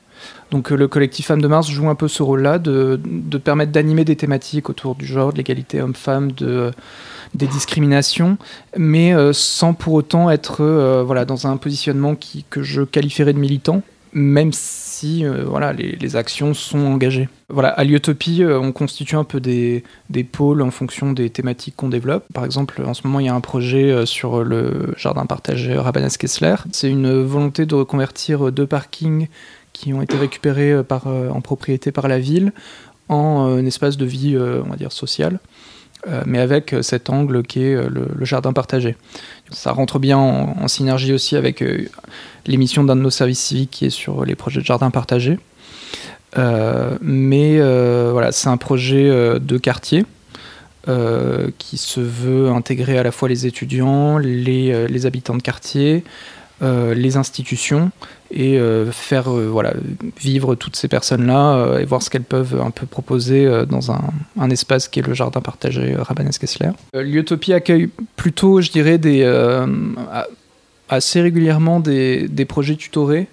Donc 0.51 0.73
euh, 0.73 0.77
le 0.77 0.89
collectif 0.89 1.27
Femmes 1.27 1.43
de 1.43 1.49
Mars 1.49 1.69
joue 1.69 1.89
un 1.89 1.95
peu 1.95 2.09
ce 2.09 2.23
rôle-là, 2.23 2.59
de, 2.59 3.01
de 3.05 3.39
permettre 3.39 3.73
d'animer 3.73 4.05
des 4.05 4.17
thématiques 4.17 4.69
autour 4.69 4.95
du 4.95 5.07
genre, 5.07 5.33
de 5.33 5.39
l'égalité 5.39 5.81
homme-femme, 5.81 6.33
de 6.33 6.71
des 7.33 7.47
discriminations, 7.47 8.39
mais 8.77 9.15
euh, 9.15 9.33
sans 9.33 9.73
pour 9.73 9.93
autant 9.93 10.31
être 10.31 10.63
euh, 10.63 11.05
voilà, 11.07 11.25
dans 11.25 11.47
un 11.47 11.57
positionnement 11.59 12.17
qui, 12.17 12.45
que 12.51 12.63
je 12.63 12.83
qualifierais 12.83 13.33
de 13.33 13.39
militant, 13.39 13.83
même 14.13 14.51
si 14.53 15.25
voilà, 15.25 15.73
les, 15.73 16.17
actions 16.17 16.53
sont 16.53 16.81
engagées. 16.81 17.29
Voilà, 17.49 17.69
à 17.69 17.85
l'Utopie, 17.85 18.43
on 18.45 18.73
constitue 18.73 19.15
un 19.15 19.23
peu 19.23 19.39
des, 19.39 19.85
des, 20.09 20.25
pôles 20.25 20.63
en 20.63 20.73
fonction 20.73 21.13
des 21.13 21.31
thématiques 21.31 21.77
qu'on 21.77 21.89
développe. 21.89 22.25
Par 22.35 22.45
exemple, 22.45 22.83
en 22.85 22.93
ce 22.93 23.07
moment, 23.07 23.21
il 23.21 23.27
y 23.27 23.29
a 23.29 23.35
un 23.37 23.41
projet 23.41 24.05
sur 24.07 24.43
le 24.43 24.95
jardin 24.97 25.27
partagé 25.27 25.75
Rabanès-Kessler. 25.79 26.57
C'est 26.73 26.91
une 26.91 27.23
volonté 27.23 27.67
de 27.67 27.77
reconvertir 27.77 28.51
deux 28.51 28.67
parkings 28.67 29.29
qui 29.81 29.93
ont 29.95 30.03
été 30.03 30.17
récupérés 30.17 30.85
par, 30.85 31.07
en 31.07 31.41
propriété 31.41 31.93
par 31.93 32.07
la 32.07 32.19
ville 32.19 32.53
en 33.09 33.47
un 33.47 33.65
espace 33.65 33.97
de 33.97 34.05
vie, 34.05 34.37
on 34.39 34.69
va 34.69 34.77
dire, 34.77 34.93
sociale. 34.93 35.41
Euh, 36.09 36.23
mais 36.25 36.39
avec 36.39 36.73
euh, 36.73 36.81
cet 36.81 37.11
angle 37.11 37.43
qui 37.43 37.63
est 37.63 37.75
euh, 37.75 37.89
le, 37.91 38.25
jardin 38.25 38.55
partagé. 38.55 38.97
Ça 39.51 39.73
rentre 39.73 39.99
bien 39.99 40.17
en, 40.17 40.67
synergie 40.67 41.13
aussi 41.13 41.37
avec 41.37 41.63
l'émission 42.47 42.85
d'un 42.85 42.97
de 42.97 43.03
nos 43.03 43.11
services 43.11 43.41
civiques 43.41 43.71
qui 43.71 43.87
est 43.87 43.91
sur 43.91 44.25
les 44.25 44.35
projets 44.35 44.61
de 44.61 44.65
jardin 44.65 44.91
partagé. 44.91 45.39
mais 46.37 47.59
voilà, 47.59 48.31
c'est 48.31 48.49
un 48.49 48.57
projet 48.57 49.11
de 49.41 49.59
quartier 49.59 50.05
qui 50.87 51.77
se 51.77 52.01
veut 52.01 52.49
intégrer 52.51 52.97
à 52.99 53.03
la 53.03 53.11
fois 53.11 53.29
les 53.29 53.47
étudiants, 53.47 54.19
les, 54.19 54.87
les 54.87 55.07
habitants 55.07 55.37
de 55.37 55.43
quartier, 55.43 56.05
euh, 56.05 56.40
les 56.61 57.17
institutions 57.17 57.91
et 58.31 58.59
euh, 58.59 58.91
faire 58.93 59.29
euh, 59.29 59.49
voilà, 59.49 59.75
vivre 60.19 60.55
toutes 60.55 60.77
ces 60.77 60.89
personnes-là 60.89 61.79
et 61.81 61.85
voir 61.85 62.03
ce 62.03 62.11
qu'elles 62.11 62.23
peuvent 62.23 62.61
un 62.61 62.71
peu 62.71 62.87
proposer 62.87 63.49
dans 63.69 63.91
un, 63.91 64.51
espace 64.51 64.89
qui 64.89 65.01
est 65.01 65.07
le 65.07 65.15
jardin 65.15 65.41
partagé 65.41 65.95
Rabanès-Kessler. 65.97 66.71
L'Utopie 66.95 67.53
accueille 67.53 67.89
plutôt, 68.17 68.61
je 68.61 68.71
dirais, 68.71 68.99
des, 68.99 69.25
assez 70.89 71.21
régulièrement 71.21 71.81
des, 71.81 72.29
des, 72.29 72.45
projets 72.45 72.77
tutorés. 72.77 73.29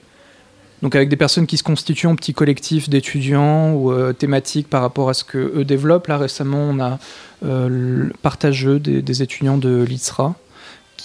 Donc 0.84 0.96
avec 0.96 1.10
des 1.10 1.16
personnes 1.16 1.48
qui 1.48 1.58
se 1.58 1.64
constituent 1.64 2.06
en 2.06 2.16
petits 2.16 2.34
collectifs 2.34 2.88
d'étudiants 2.88 3.74
ou 3.74 4.14
thématiques 4.14 4.70
par 4.70 4.82
rapport 4.82 5.10
à 5.10 5.16
ce 5.16 5.24
qu'eux 5.24 5.66
développent. 5.66 6.08
Là 6.08 6.18
récemment, 6.18 6.70
on 6.70 6.80
a 6.80 7.00
le 7.42 8.12
partageux 8.22 8.80
des, 8.80 9.02
des 9.02 9.24
étudiants 9.24 9.58
de 9.58 9.84
l'ISRA 9.84 10.36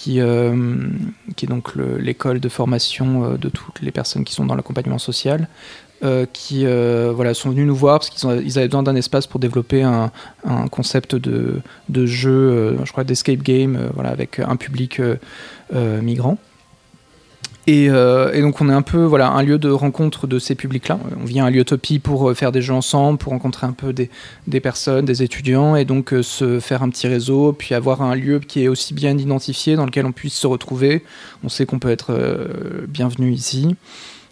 qui, 0.03 0.21
euh, 0.21 0.89
qui 1.37 1.47
est 1.47 1.49
donc 1.49 1.77
l'école 1.77 2.41
de 2.41 2.49
formation 2.49 3.25
euh, 3.25 3.37
de 3.37 3.49
toutes 3.49 3.81
les 3.83 3.93
personnes 3.93 4.25
qui 4.25 4.35
sont 4.35 4.45
dans 4.45 4.57
l'accompagnement 4.57 4.99
social, 4.99 5.47
euh, 6.03 6.27
qui 6.33 6.65
voilà, 7.15 7.35
sont 7.35 7.51
venus 7.51 7.69
nous 7.69 7.77
voir 7.77 8.01
parce 8.01 8.11
qu'ils 8.11 8.29
ils 8.45 8.59
avaient 8.59 8.67
besoin 8.67 8.83
d'un 8.83 8.97
espace 8.97 9.29
pour 9.29 9.39
développer 9.39 9.85
un, 9.85 10.11
un 10.45 10.67
concept 10.67 11.15
de, 11.15 11.61
de 11.89 12.07
jeu, 12.07 12.77
je 12.85 12.91
crois, 12.91 13.05
d'escape 13.05 13.43
game, 13.43 13.79
voilà, 13.95 14.11
avec 14.11 14.41
un 14.41 14.57
public 14.57 15.01
migrant. 15.73 16.37
Euh, 17.69 18.33
et, 18.33 18.41
donc 18.41 18.61
on 18.61 18.69
est 18.69 18.73
un 18.73 18.83
peu 18.83 19.05
voilà 19.05 19.31
un 19.31 19.43
lieu 19.43 19.59
de 19.59 19.71
rencontre 19.71 20.27
de 20.27 20.39
ces 20.39 20.55
publics-là. 20.55 20.99
On 21.21 21.25
vient 21.25 21.47
à 21.47 21.51
l'Utopie 21.51 21.99
pour 21.99 22.31
euh, 22.31 22.35
faire 22.35 22.53
des 22.53 22.63
jeux 22.63 22.75
ensemble, 22.75 23.19
pour 23.19 23.33
rencontrer 23.33 23.67
un 23.67 23.73
peu 23.73 23.93
des, 23.93 24.11
des 24.47 24.61
personnes, 24.61 25.05
des 25.05 25.23
étudiants, 25.23 25.77
et 25.77 25.85
donc 25.85 26.13
euh, 26.13 26.23
se 26.23 26.61
faire 26.61 26.83
un 26.83 26.91
petit 26.91 27.07
réseau, 27.07 27.53
puis 27.53 27.75
avoir 27.75 28.03
un 28.03 28.15
lieu 28.15 28.41
qui 28.41 28.65
est 28.65 28.69
aussi 28.69 28.95
bien 28.95 29.17
identifié, 29.17 29.77
dans 29.77 29.87
lequel 29.87 30.07
on 30.07 30.13
puisse 30.13 30.35
se 30.35 30.47
retrouver. 30.47 31.05
On 31.45 31.49
sait 31.49 31.67
qu'on 31.67 31.79
peut 31.79 31.91
être 31.91 32.13
bienvenu 32.89 33.33
ici. 33.33 33.77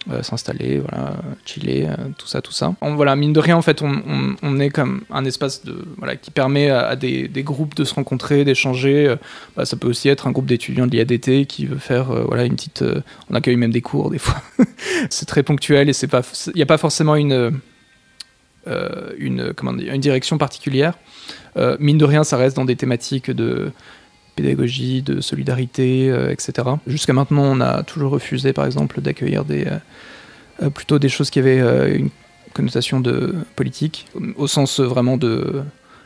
Euh, 0.08 0.22
s'installer, 0.22 0.78
voilà, 0.78 1.12
chiller, 1.44 1.86
euh, 1.86 1.94
tout 2.16 2.26
ça, 2.26 2.40
tout 2.40 2.52
ça. 2.52 2.74
Voilà, 2.80 3.14
mine 3.16 3.34
de 3.34 3.38
rien, 3.38 3.58
en 3.58 3.60
fait, 3.60 3.82
on, 3.82 4.34
on, 4.42 4.58
est 4.58 4.70
comme 4.70 5.02
un 5.10 5.26
espace 5.26 5.62
de, 5.62 5.84
voilà, 5.98 6.16
qui 6.16 6.30
permet 6.30 6.70
à, 6.70 6.96
des, 6.96 7.28
des, 7.28 7.42
groupes 7.42 7.74
de 7.74 7.84
se 7.84 7.92
rencontrer, 7.92 8.46
d'échanger. 8.46 9.08
Euh, 9.08 9.16
bah, 9.56 9.66
ça 9.66 9.76
peut 9.76 9.88
aussi 9.88 10.08
être 10.08 10.26
un 10.26 10.30
groupe 10.30 10.46
d'étudiants 10.46 10.86
de 10.86 10.92
l'IADT 10.92 11.46
qui 11.46 11.66
veut 11.66 11.76
faire, 11.76 12.06
voilà, 12.26 12.46
une 12.46 12.54
petite. 12.54 12.82
On 13.28 13.34
accueille 13.34 13.56
même 13.56 13.72
des 13.72 13.82
cours 13.82 14.10
des 14.10 14.18
fois. 14.18 14.40
c'est 15.10 15.26
très 15.26 15.42
ponctuel 15.42 15.90
et 15.90 15.92
c'est 15.92 16.08
pas, 16.08 16.22
il 16.46 16.56
n'y 16.56 16.62
a 16.62 16.66
pas 16.66 16.78
forcément 16.78 17.14
une, 17.14 17.60
une, 19.18 19.52
comment 19.52 19.72
une 19.72 20.00
direction 20.00 20.38
particulière. 20.38 20.94
mine 21.78 21.98
de 21.98 22.06
rien, 22.06 22.24
ça 22.24 22.38
reste 22.38 22.56
dans 22.56 22.64
des 22.64 22.76
thématiques 22.76 23.30
de 23.30 23.70
pédagogie, 24.40 25.02
de 25.02 25.20
solidarité, 25.20 26.10
euh, 26.10 26.30
etc. 26.30 26.68
Jusqu'à 26.86 27.12
maintenant, 27.12 27.44
on 27.44 27.60
a 27.60 27.82
toujours 27.82 28.12
refusé, 28.12 28.52
par 28.52 28.66
exemple, 28.66 29.00
d'accueillir 29.00 29.44
des, 29.44 29.66
euh, 30.62 30.70
plutôt 30.70 30.98
des 30.98 31.08
choses 31.08 31.30
qui 31.30 31.38
avaient 31.38 31.60
euh, 31.60 31.96
une 31.96 32.10
connotation 32.52 33.00
de 33.00 33.34
politique, 33.56 34.06
au 34.36 34.46
sens 34.46 34.80
vraiment 34.80 35.16
de 35.16 35.62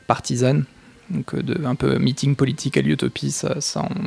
partisane. 0.06 0.64
Donc 1.10 1.36
de, 1.36 1.66
un 1.66 1.74
peu 1.74 1.98
meeting 1.98 2.34
politique 2.34 2.78
à 2.78 2.80
l'utopie, 2.80 3.30
ça, 3.30 3.56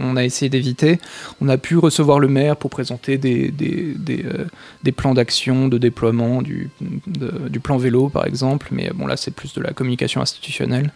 on 0.01 0.15
a 0.15 0.23
essayé 0.23 0.49
d'éviter. 0.49 0.99
On 1.41 1.47
a 1.47 1.57
pu 1.57 1.77
recevoir 1.77 2.19
le 2.19 2.27
maire 2.27 2.57
pour 2.57 2.71
présenter 2.71 3.19
des, 3.19 3.51
des, 3.51 3.93
des, 3.95 4.25
euh, 4.25 4.91
plans 4.95 5.13
d'action, 5.13 5.67
de 5.67 5.77
déploiement, 5.77 6.41
du, 6.41 6.71
du 6.81 7.59
plan 7.59 7.77
vélo 7.77 8.09
par 8.09 8.25
exemple, 8.25 8.69
mais 8.71 8.89
bon 8.95 9.05
là 9.05 9.15
c'est 9.15 9.29
plus 9.29 9.53
de 9.53 9.61
la 9.61 9.73
communication 9.73 10.21
institutionnelle. 10.21 10.91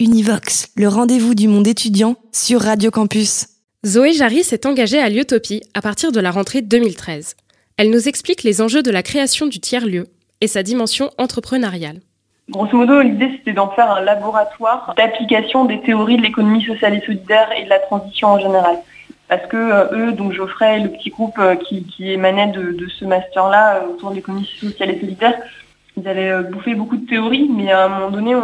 Univox, 0.00 0.72
le 0.76 0.88
rendez-vous 0.88 1.36
du 1.36 1.46
monde 1.46 1.68
étudiant 1.68 2.16
sur 2.32 2.60
Radio 2.62 2.90
Campus. 2.90 3.46
Zoé 3.86 4.12
Jarry 4.12 4.42
s'est 4.42 4.66
engagée 4.66 4.98
à 4.98 5.08
l'Utopie 5.08 5.62
à 5.72 5.82
partir 5.82 6.10
de 6.10 6.18
la 6.18 6.32
rentrée 6.32 6.62
2013. 6.62 7.36
Elle 7.76 7.90
nous 7.90 8.08
explique 8.08 8.42
les 8.42 8.60
enjeux 8.60 8.82
de 8.82 8.90
la 8.90 9.04
création 9.04 9.46
du 9.46 9.60
tiers-lieu 9.60 10.08
et 10.40 10.48
sa 10.48 10.64
dimension 10.64 11.10
entrepreneuriale. 11.16 12.00
Grosso 12.50 12.76
modo, 12.76 13.02
l'idée 13.02 13.30
c'était 13.36 13.52
d'en 13.52 13.70
faire 13.70 13.90
un 13.90 14.00
laboratoire 14.00 14.94
d'application 14.96 15.64
des 15.64 15.80
théories 15.80 16.16
de 16.16 16.22
l'économie 16.22 16.64
sociale 16.64 16.94
et 16.94 17.00
solidaire 17.00 17.50
et 17.56 17.64
de 17.64 17.70
la 17.70 17.78
transition 17.78 18.28
en 18.28 18.40
général. 18.40 18.76
Parce 19.28 19.46
que 19.46 19.56
euh, 19.56 19.86
eux, 19.92 20.12
donc 20.12 20.32
Geoffrey, 20.32 20.80
le 20.80 20.88
petit 20.88 21.10
groupe 21.10 21.38
euh, 21.38 21.54
qui, 21.54 21.84
qui, 21.84 22.10
émanait 22.10 22.48
de, 22.48 22.72
de 22.72 22.88
ce 22.88 23.04
master-là 23.04 23.76
euh, 23.76 23.88
autour 23.90 24.10
de 24.10 24.16
l'économie 24.16 24.50
sociale 24.60 24.90
et 24.90 25.00
solidaire, 25.00 25.34
ils 25.96 26.08
avaient 26.08 26.42
bouffer 26.42 26.74
beaucoup 26.74 26.96
de 26.96 27.06
théories, 27.06 27.48
mais 27.48 27.70
à 27.70 27.84
un 27.84 27.88
moment 27.88 28.10
donné, 28.10 28.34
on, 28.34 28.42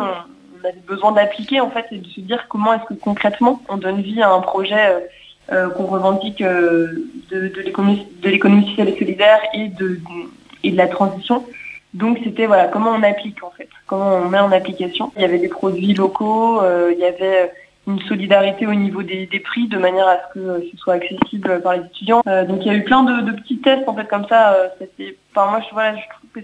on 0.63 0.69
avait 0.69 0.81
besoin 0.87 1.13
d'appliquer 1.13 1.61
en 1.61 1.71
fait 1.71 1.87
et 1.93 1.99
de 1.99 2.07
se 2.07 2.21
dire 2.21 2.47
comment 2.49 2.75
est-ce 2.75 2.85
que 2.85 2.95
concrètement 2.95 3.63
on 3.69 3.77
donne 3.77 4.01
vie 4.01 4.23
à 4.23 4.31
un 4.31 4.41
projet 4.41 5.09
euh, 5.53 5.69
qu'on 5.71 5.87
revendique 5.87 6.43
euh, 6.43 7.09
de, 7.31 7.49
de 7.49 7.61
l'économie 7.61 8.69
sociale 8.69 8.89
et 8.89 8.99
solidaire 8.99 9.41
et 9.55 9.69
de, 9.69 10.01
et 10.63 10.71
de 10.71 10.77
la 10.77 10.87
transition. 10.87 11.45
Donc 11.95 12.19
c'était 12.23 12.47
voilà 12.47 12.69
comment 12.69 12.91
on 12.91 13.03
applique 13.03 13.43
en 13.43 13.51
fait, 13.51 13.69
comment 13.87 14.17
on 14.17 14.29
met 14.29 14.39
en 14.39 14.53
application. 14.53 15.13
Il 15.17 15.23
y 15.23 15.25
avait 15.25 15.39
des 15.39 15.49
produits 15.49 15.95
locaux, 15.95 16.63
euh, 16.63 16.93
il 16.93 17.01
y 17.01 17.05
avait 17.05 17.53
une 17.89 18.01
solidarité 18.03 18.67
au 18.67 18.75
niveau 18.75 19.03
des, 19.03 19.27
prix 19.45 19.67
de 19.67 19.79
manière 19.79 20.07
à 20.07 20.19
ce 20.19 20.35
que 20.35 20.65
ce 20.71 20.77
soit 20.77 20.95
accessible 20.95 21.61
par 21.63 21.75
les 21.75 21.81
étudiants. 21.81 22.23
Euh, 22.29 22.45
donc 22.45 22.61
il 22.61 22.69
y 22.69 22.71
a 22.71 22.75
eu 22.75 22.85
plein 22.85 23.03
de, 23.03 23.33
petits 23.33 23.59
tests 23.59 23.89
en 23.89 23.95
fait 23.95 24.07
comme 24.07 24.27
ça. 24.29 24.55
Euh, 24.55 24.69
enfin 25.35 25.51
moi 25.51 25.61
je, 25.61 25.73
voilà, 25.73 25.97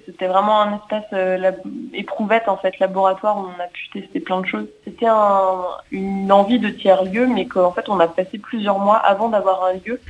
c'était 0.04 0.26
vraiment 0.26 0.60
un 0.60 0.76
espace 0.76 1.04
euh, 1.12 1.52
éprouvette 1.94 2.48
en 2.48 2.56
fait 2.56 2.78
laboratoire 2.78 3.38
où 3.38 3.46
on 3.46 3.62
a 3.62 3.66
pu 3.66 3.88
tester 4.00 4.20
plein 4.20 4.40
de 4.40 4.46
choses. 4.46 4.66
C'était 4.84 5.06
un, 5.06 5.64
une 5.90 6.30
envie 6.32 6.58
de 6.58 6.68
tiers 6.68 7.04
lieu, 7.04 7.26
mais 7.26 7.46
qu'en 7.46 7.72
fait 7.72 7.88
on 7.88 7.98
a 8.00 8.08
passé 8.08 8.38
plusieurs 8.38 8.78
mois 8.78 8.96
avant 8.96 9.28
d'avoir 9.28 9.64
un 9.64 9.74
lieu 9.84 10.00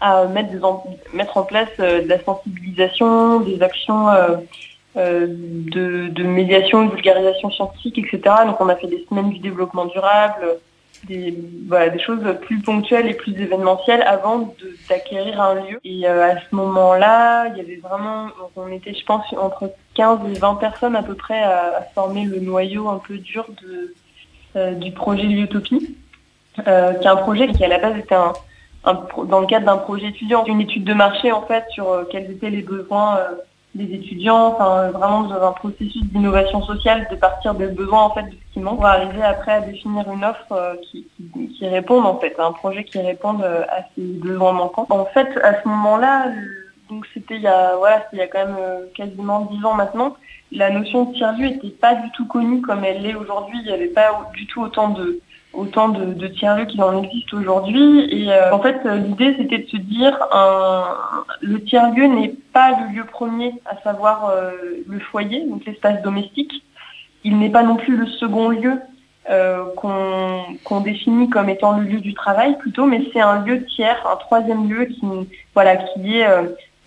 à 0.00 0.24
mettre, 0.26 0.52
en, 0.64 0.84
mettre 1.12 1.36
en 1.36 1.42
place 1.42 1.68
euh, 1.80 2.02
de 2.02 2.08
la 2.08 2.22
sensibilisation, 2.22 3.40
des 3.40 3.62
actions. 3.62 4.08
Euh, 4.96 5.26
de, 5.28 6.08
de, 6.08 6.22
médiation, 6.22 6.86
de 6.86 6.92
vulgarisation 6.94 7.50
scientifique, 7.50 7.98
etc. 7.98 8.34
Donc 8.46 8.58
on 8.62 8.68
a 8.70 8.76
fait 8.76 8.86
des 8.86 9.04
semaines 9.06 9.28
du 9.28 9.40
développement 9.40 9.84
durable, 9.84 10.56
des, 11.06 11.98
choses 12.04 12.24
plus 12.42 12.60
ponctuelles 12.60 13.08
et 13.08 13.14
plus 13.14 13.32
événementielles 13.32 14.02
avant 14.02 14.54
d'acquérir 14.88 15.40
un 15.40 15.54
lieu. 15.54 15.80
Et 15.84 16.06
euh, 16.06 16.30
à 16.30 16.40
ce 16.40 16.54
moment-là, 16.54 17.48
il 17.48 17.56
y 17.56 17.60
avait 17.60 17.76
vraiment, 17.76 18.28
on 18.56 18.68
était, 18.68 18.94
je 18.94 19.04
pense, 19.04 19.24
entre 19.38 19.72
15 19.94 20.20
et 20.34 20.38
20 20.38 20.54
personnes 20.56 20.96
à 20.96 21.02
peu 21.02 21.14
près 21.14 21.42
à, 21.42 21.86
former 21.94 22.24
le 22.24 22.40
noyau 22.40 22.88
un 22.88 22.98
peu 22.98 23.18
dur 23.18 23.46
de, 23.62 23.94
euh, 24.56 24.72
du 24.72 24.92
projet 24.92 25.24
L'Utopie, 25.24 25.96
euh, 26.66 26.92
qui 26.94 27.06
est 27.06 27.10
un 27.10 27.16
projet 27.16 27.48
qui 27.48 27.64
à 27.64 27.68
la 27.68 27.78
base 27.78 27.98
était 27.98 28.14
un, 28.14 28.32
dans 29.24 29.40
le 29.40 29.46
cadre 29.46 29.66
d'un 29.66 29.78
projet 29.78 30.08
étudiant, 30.08 30.44
une 30.44 30.60
étude 30.60 30.84
de 30.84 30.94
marché 30.94 31.32
en 31.32 31.42
fait 31.42 31.64
sur 31.70 32.06
quels 32.10 32.30
étaient 32.30 32.50
les 32.50 32.62
besoins 32.62 33.18
des 33.76 33.94
étudiants, 33.94 34.54
enfin 34.54 34.90
vraiment 34.90 35.22
dans 35.22 35.42
un 35.42 35.52
processus 35.52 36.02
d'innovation 36.04 36.62
sociale, 36.62 37.06
de 37.10 37.16
partir 37.16 37.54
des 37.54 37.66
besoins 37.66 38.02
en 38.02 38.10
fait 38.10 38.22
de 38.22 38.30
ce 38.30 38.54
qui 38.54 38.60
manque, 38.60 38.76
pour 38.76 38.86
arriver 38.86 39.22
après 39.22 39.52
à 39.52 39.60
définir 39.60 40.10
une 40.10 40.24
offre 40.24 40.52
euh, 40.52 40.74
qui, 40.82 41.06
qui, 41.16 41.48
qui, 41.48 41.68
réponde 41.68 42.06
en 42.06 42.18
fait, 42.18 42.34
un 42.38 42.52
projet 42.52 42.84
qui 42.84 42.98
réponde 42.98 43.42
euh, 43.42 43.62
à 43.68 43.82
ces 43.94 44.02
besoins 44.02 44.52
manquants. 44.52 44.86
En 44.90 45.04
fait, 45.06 45.28
à 45.42 45.60
ce 45.62 45.68
moment-là, 45.68 46.32
donc 46.88 47.06
c'était 47.12 47.36
il 47.36 47.42
y 47.42 47.46
a 47.46 47.76
voilà, 47.76 48.06
il 48.12 48.18
y 48.18 48.22
a 48.22 48.26
quand 48.26 48.46
même 48.46 48.56
euh, 48.58 48.86
quasiment 48.94 49.40
dix 49.52 49.64
ans 49.64 49.74
maintenant, 49.74 50.16
la 50.52 50.70
notion 50.70 51.04
de 51.04 51.14
tiers-lieu 51.14 51.48
n'était 51.48 51.68
pas 51.70 51.94
du 51.94 52.10
tout 52.12 52.26
connue 52.26 52.60
comme 52.62 52.84
elle 52.84 53.02
l'est 53.02 53.14
aujourd'hui. 53.14 53.58
Il 53.62 53.66
n'y 53.66 53.72
avait 53.72 53.88
pas 53.88 54.30
du 54.34 54.46
tout 54.46 54.62
autant 54.62 54.90
de 54.90 55.20
autant 55.56 55.88
de, 55.88 56.26
tiers-lieux 56.28 56.66
qu'il 56.66 56.82
en 56.82 57.02
existe 57.02 57.32
aujourd'hui. 57.34 58.06
Et 58.10 58.32
euh, 58.32 58.52
en 58.52 58.60
fait, 58.60 58.78
l'idée, 58.84 59.34
c'était 59.38 59.58
de 59.58 59.68
se 59.68 59.76
dire, 59.76 60.16
un, 60.32 60.96
le 61.40 61.62
tiers-lieu 61.64 62.06
n'est 62.06 62.34
pas 62.52 62.72
le 62.72 62.94
lieu 62.94 63.04
premier, 63.04 63.54
à 63.64 63.80
savoir 63.82 64.30
euh, 64.30 64.50
le 64.86 64.98
foyer, 65.00 65.44
donc 65.46 65.64
l'espace 65.66 66.02
domestique. 66.02 66.62
Il 67.24 67.38
n'est 67.38 67.50
pas 67.50 67.62
non 67.62 67.76
plus 67.76 67.96
le 67.96 68.06
second 68.06 68.50
lieu 68.50 68.80
euh, 69.30 69.64
qu'on 69.76 70.44
qu 70.64 70.84
définit 70.84 71.28
comme 71.28 71.48
étant 71.48 71.78
le 71.78 71.84
lieu 71.84 72.00
du 72.00 72.14
travail 72.14 72.56
plutôt, 72.58 72.86
mais 72.86 73.02
c'est 73.12 73.20
un 73.20 73.44
lieu 73.44 73.64
tiers, 73.64 74.06
un 74.10 74.16
troisième 74.16 74.68
lieu 74.68 74.84
qui, 74.84 75.00
voilà, 75.54 75.76
qui 75.76 76.22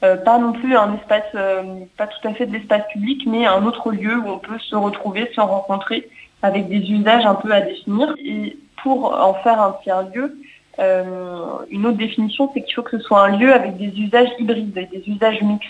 euh, 0.01 0.15
pas 0.15 0.37
non 0.37 0.53
plus 0.53 0.77
un 0.77 0.95
espace, 0.95 1.23
euh, 1.35 1.61
pas 1.97 2.07
tout 2.07 2.25
à 2.25 2.33
fait 2.33 2.45
de 2.45 2.53
l'espace 2.53 2.83
public, 2.93 3.23
mais 3.27 3.45
un 3.45 3.65
autre 3.65 3.91
lieu 3.91 4.17
où 4.17 4.29
on 4.29 4.39
peut 4.39 4.57
se 4.59 4.75
retrouver, 4.75 5.29
se 5.35 5.41
rencontrer 5.41 6.07
avec 6.41 6.67
des 6.67 6.91
usages 6.91 7.25
un 7.25 7.35
peu 7.35 7.51
à 7.51 7.61
définir. 7.61 8.13
Et 8.23 8.57
pour 8.81 9.13
en 9.19 9.33
faire 9.35 9.61
un 9.61 9.75
tiers-lieu, 9.83 10.37
euh, 10.79 11.45
une 11.69 11.85
autre 11.85 11.97
définition, 11.97 12.49
c'est 12.53 12.61
qu'il 12.61 12.73
faut 12.73 12.83
que 12.83 12.97
ce 12.97 13.03
soit 13.03 13.21
un 13.23 13.37
lieu 13.37 13.53
avec 13.53 13.77
des 13.77 13.87
usages 13.99 14.29
hybrides, 14.39 14.73
des 14.73 15.03
usages 15.07 15.41
mixtes. 15.41 15.69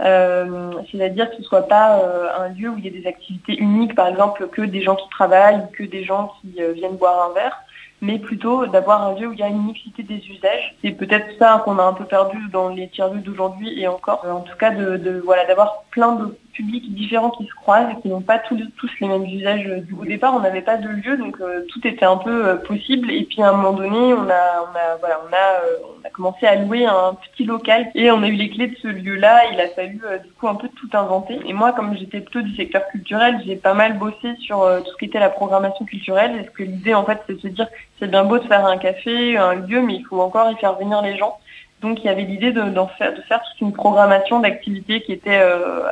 Euh, 0.00 0.72
c'est-à-dire 0.90 1.30
que 1.30 1.36
ce 1.36 1.42
soit 1.44 1.68
pas 1.68 2.00
euh, 2.00 2.26
un 2.36 2.48
lieu 2.48 2.70
où 2.70 2.78
il 2.78 2.84
y 2.84 2.88
a 2.88 2.90
des 2.90 3.06
activités 3.06 3.56
uniques, 3.56 3.94
par 3.94 4.08
exemple 4.08 4.48
que 4.48 4.62
des 4.62 4.82
gens 4.82 4.96
qui 4.96 5.08
travaillent 5.08 5.58
ou 5.58 5.66
que 5.72 5.84
des 5.84 6.02
gens 6.02 6.32
qui 6.40 6.60
euh, 6.60 6.72
viennent 6.72 6.96
boire 6.96 7.30
un 7.30 7.34
verre, 7.34 7.56
mais 8.00 8.18
plutôt 8.18 8.66
d'avoir 8.66 9.06
un 9.06 9.14
lieu 9.14 9.28
où 9.28 9.32
il 9.32 9.38
y 9.38 9.44
a 9.44 9.48
une 9.48 9.64
mixité 9.64 10.02
des 10.02 10.20
usages. 10.28 10.74
C'est 10.82 10.90
peut-être 10.90 11.38
ça 11.38 11.62
qu'on 11.64 11.78
a 11.78 11.84
un 11.84 11.92
peu 11.92 12.04
perdu 12.04 12.38
dans 12.52 12.70
les 12.70 12.88
tiers-lieux 12.88 13.20
d'aujourd'hui 13.20 13.80
et 13.80 13.86
encore. 13.86 14.24
En 14.28 14.40
tout 14.40 14.56
cas, 14.56 14.70
de, 14.70 14.96
de 14.96 15.22
voilà, 15.24 15.44
d'avoir 15.46 15.84
plein 15.92 16.12
de 16.16 16.36
publics 16.54 16.94
différents 16.94 17.30
qui 17.30 17.44
se 17.46 17.54
croisent 17.54 17.90
et 17.90 18.00
qui 18.00 18.08
n'ont 18.08 18.20
pas 18.20 18.38
tous, 18.38 18.58
les 19.00 19.08
mêmes 19.08 19.24
usages. 19.24 19.68
Au 19.98 20.04
départ, 20.04 20.34
on 20.34 20.40
n'avait 20.40 20.62
pas 20.62 20.76
de 20.76 20.88
lieu, 20.88 21.16
donc 21.16 21.40
euh, 21.40 21.66
tout 21.68 21.86
était 21.86 22.04
un 22.04 22.16
peu 22.16 22.46
euh, 22.46 22.56
possible. 22.56 23.10
Et 23.10 23.24
puis 23.24 23.42
à 23.42 23.50
un 23.50 23.52
moment 23.52 23.72
donné, 23.72 24.14
on 24.14 24.28
a, 24.28 24.62
on 24.62 24.76
a, 24.76 24.96
voilà, 25.00 25.20
on 25.28 25.32
a, 25.32 25.64
euh, 25.64 25.98
on 26.00 26.06
a 26.06 26.10
commencé 26.10 26.46
à 26.46 26.56
louer 26.56 26.86
un 26.86 27.14
petit 27.14 27.44
local 27.44 27.90
et 27.94 28.10
on 28.10 28.22
a 28.22 28.28
eu 28.28 28.34
les 28.34 28.50
clés 28.50 28.68
de 28.68 28.76
ce 28.76 28.88
lieu-là. 28.88 29.42
Il 29.52 29.60
a 29.60 29.68
fallu 29.68 30.00
du 30.22 30.30
coup 30.38 30.48
un 30.48 30.54
peu 30.54 30.68
tout 30.68 30.88
inventer. 30.96 31.40
Et 31.44 31.52
moi, 31.52 31.72
comme 31.72 31.96
j'étais 31.96 32.20
plutôt 32.20 32.42
du 32.42 32.54
secteur 32.54 32.86
culturel, 32.88 33.40
j'ai 33.44 33.56
pas 33.56 33.74
mal 33.74 33.98
bossé 33.98 34.36
sur 34.40 34.60
tout 34.84 34.90
ce 34.90 34.96
qui 34.96 35.06
était 35.06 35.20
la 35.20 35.30
programmation 35.30 35.84
culturelle. 35.84 36.36
Est-ce 36.40 36.50
que 36.50 36.62
l'idée, 36.62 36.94
en 36.94 37.04
fait, 37.04 37.20
c'est 37.26 37.34
de 37.34 37.40
se 37.40 37.48
dire, 37.48 37.68
c'est 37.98 38.10
bien 38.10 38.24
beau 38.24 38.38
de 38.38 38.44
faire 38.44 38.64
un 38.64 38.78
café, 38.78 39.36
un 39.36 39.54
lieu, 39.54 39.82
mais 39.82 39.94
il 39.94 40.04
faut 40.04 40.20
encore 40.20 40.50
y 40.50 40.56
faire 40.56 40.76
venir 40.76 41.02
les 41.02 41.16
gens. 41.16 41.38
Donc 41.84 42.00
il 42.02 42.06
y 42.06 42.08
avait 42.08 42.22
l'idée 42.22 42.50
de, 42.50 42.62
faire, 42.96 43.12
toute 43.12 43.60
une 43.60 43.74
programmation 43.74 44.40
d'activités 44.40 45.02
qui 45.02 45.12
était 45.12 45.38
euh, 45.38 45.82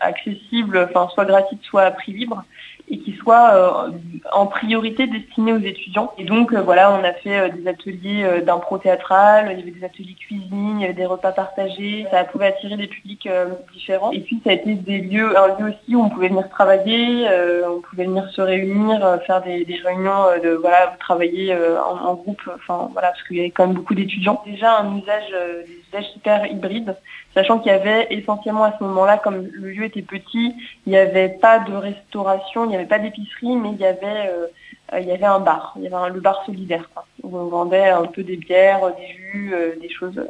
accessible, 0.00 0.90
soit 1.14 1.24
gratuite, 1.26 1.60
soit 1.62 1.82
à 1.82 1.92
prix 1.92 2.12
libre, 2.12 2.42
et 2.90 2.98
qui 2.98 3.12
soit 3.16 3.54
euh, 3.54 3.90
en 4.32 4.46
priorité 4.46 5.06
destinée 5.06 5.52
aux 5.52 5.58
étudiants. 5.58 6.12
Et 6.18 6.24
donc 6.24 6.52
euh, 6.52 6.62
voilà, 6.62 6.92
on 6.92 7.04
a 7.04 7.12
fait 7.12 7.38
euh, 7.38 7.48
des 7.48 7.68
ateliers 7.68 8.42
d'impro 8.44 8.78
théâtral, 8.78 9.48
il 9.52 9.58
y 9.58 9.62
avait 9.62 9.70
des 9.70 9.84
ateliers 9.84 10.14
cuisine, 10.14 10.76
il 10.78 10.80
y 10.80 10.84
avait 10.84 10.94
des 10.94 11.06
repas 11.06 11.32
partagés, 11.32 12.06
ça 12.10 12.24
pouvait 12.24 12.46
attirer 12.46 12.76
des 12.76 12.86
publics 12.86 13.28
différents. 13.72 14.12
Et 14.12 14.20
puis 14.20 14.40
ça 14.44 14.50
a 14.50 14.52
été 14.54 14.74
des 14.74 14.98
lieux, 14.98 15.36
un 15.38 15.48
lieu 15.58 15.74
aussi 15.74 15.94
où 15.94 16.02
on 16.02 16.08
pouvait 16.08 16.28
venir 16.28 16.48
travailler, 16.48 17.26
on 17.68 17.80
pouvait 17.80 18.04
venir 18.04 18.28
se 18.30 18.40
réunir, 18.40 19.20
faire 19.26 19.42
des, 19.42 19.64
des 19.64 19.76
réunions 19.76 20.24
de 20.42 20.50
voilà, 20.50 20.96
travailler 20.98 21.54
en, 21.54 22.06
en, 22.06 22.14
groupe, 22.14 22.42
enfin 22.54 22.88
voilà, 22.92 23.08
parce 23.08 23.22
qu'il 23.24 23.36
y 23.36 23.40
avait 23.40 23.50
quand 23.50 23.66
même 23.66 23.76
beaucoup 23.76 23.94
d'étudiants. 23.94 24.42
Déjà 24.46 24.78
un 24.78 24.96
usage, 24.98 25.34
usages 25.88 26.10
hyper 26.16 26.46
hybrides 26.46 26.96
sachant 27.34 27.58
qu'il 27.60 27.70
y 27.70 27.74
avait 27.74 28.08
essentiellement 28.10 28.64
à 28.64 28.76
ce 28.78 28.84
moment-là, 28.84 29.18
comme 29.18 29.46
le 29.46 29.70
lieu 29.70 29.84
était 29.84 30.02
petit, 30.02 30.54
il 30.86 30.90
n'y 30.90 30.96
avait 30.96 31.28
pas 31.28 31.60
de 31.60 31.72
restauration, 31.72 32.64
il 32.64 32.68
n'y 32.70 32.76
avait 32.76 32.86
pas 32.86 32.98
d'épicerie, 32.98 33.54
mais 33.56 33.70
il 33.72 33.78
y 33.78 33.84
avait, 33.84 34.28
euh, 34.28 34.46
il 34.98 35.06
y 35.06 35.12
avait 35.12 35.24
un 35.24 35.40
bar, 35.40 35.74
il 35.76 35.84
y 35.84 35.86
avait 35.86 36.12
le 36.12 36.20
bar 36.20 36.44
solidaire, 36.46 36.88
où 37.22 37.36
on 37.36 37.46
vendait 37.46 37.90
un 37.90 38.06
peu 38.06 38.24
des 38.24 38.36
bières, 38.36 38.80
des 38.96 39.06
jus, 39.06 39.54
euh, 39.54 39.76
des 39.80 39.90
choses 39.90 40.20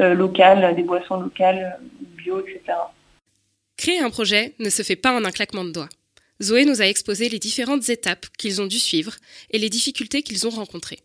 euh, 0.00 0.14
locales, 0.14 0.74
des 0.74 0.82
boissons 0.82 1.20
locales, 1.20 1.78
biblio, 2.00 2.40
etc. 2.40 2.78
Créer 3.78 4.00
un 4.00 4.10
projet 4.10 4.54
ne 4.58 4.68
se 4.68 4.82
fait 4.82 4.96
pas 4.96 5.16
en 5.16 5.24
un 5.24 5.30
claquement 5.30 5.64
de 5.64 5.72
doigts. 5.72 5.88
Zoé 6.42 6.64
nous 6.64 6.82
a 6.82 6.86
exposé 6.86 7.28
les 7.28 7.38
différentes 7.38 7.88
étapes 7.88 8.26
qu'ils 8.36 8.60
ont 8.60 8.66
dû 8.66 8.78
suivre 8.78 9.14
et 9.50 9.58
les 9.58 9.70
difficultés 9.70 10.22
qu'ils 10.22 10.46
ont 10.46 10.50
rencontrées. 10.50 10.98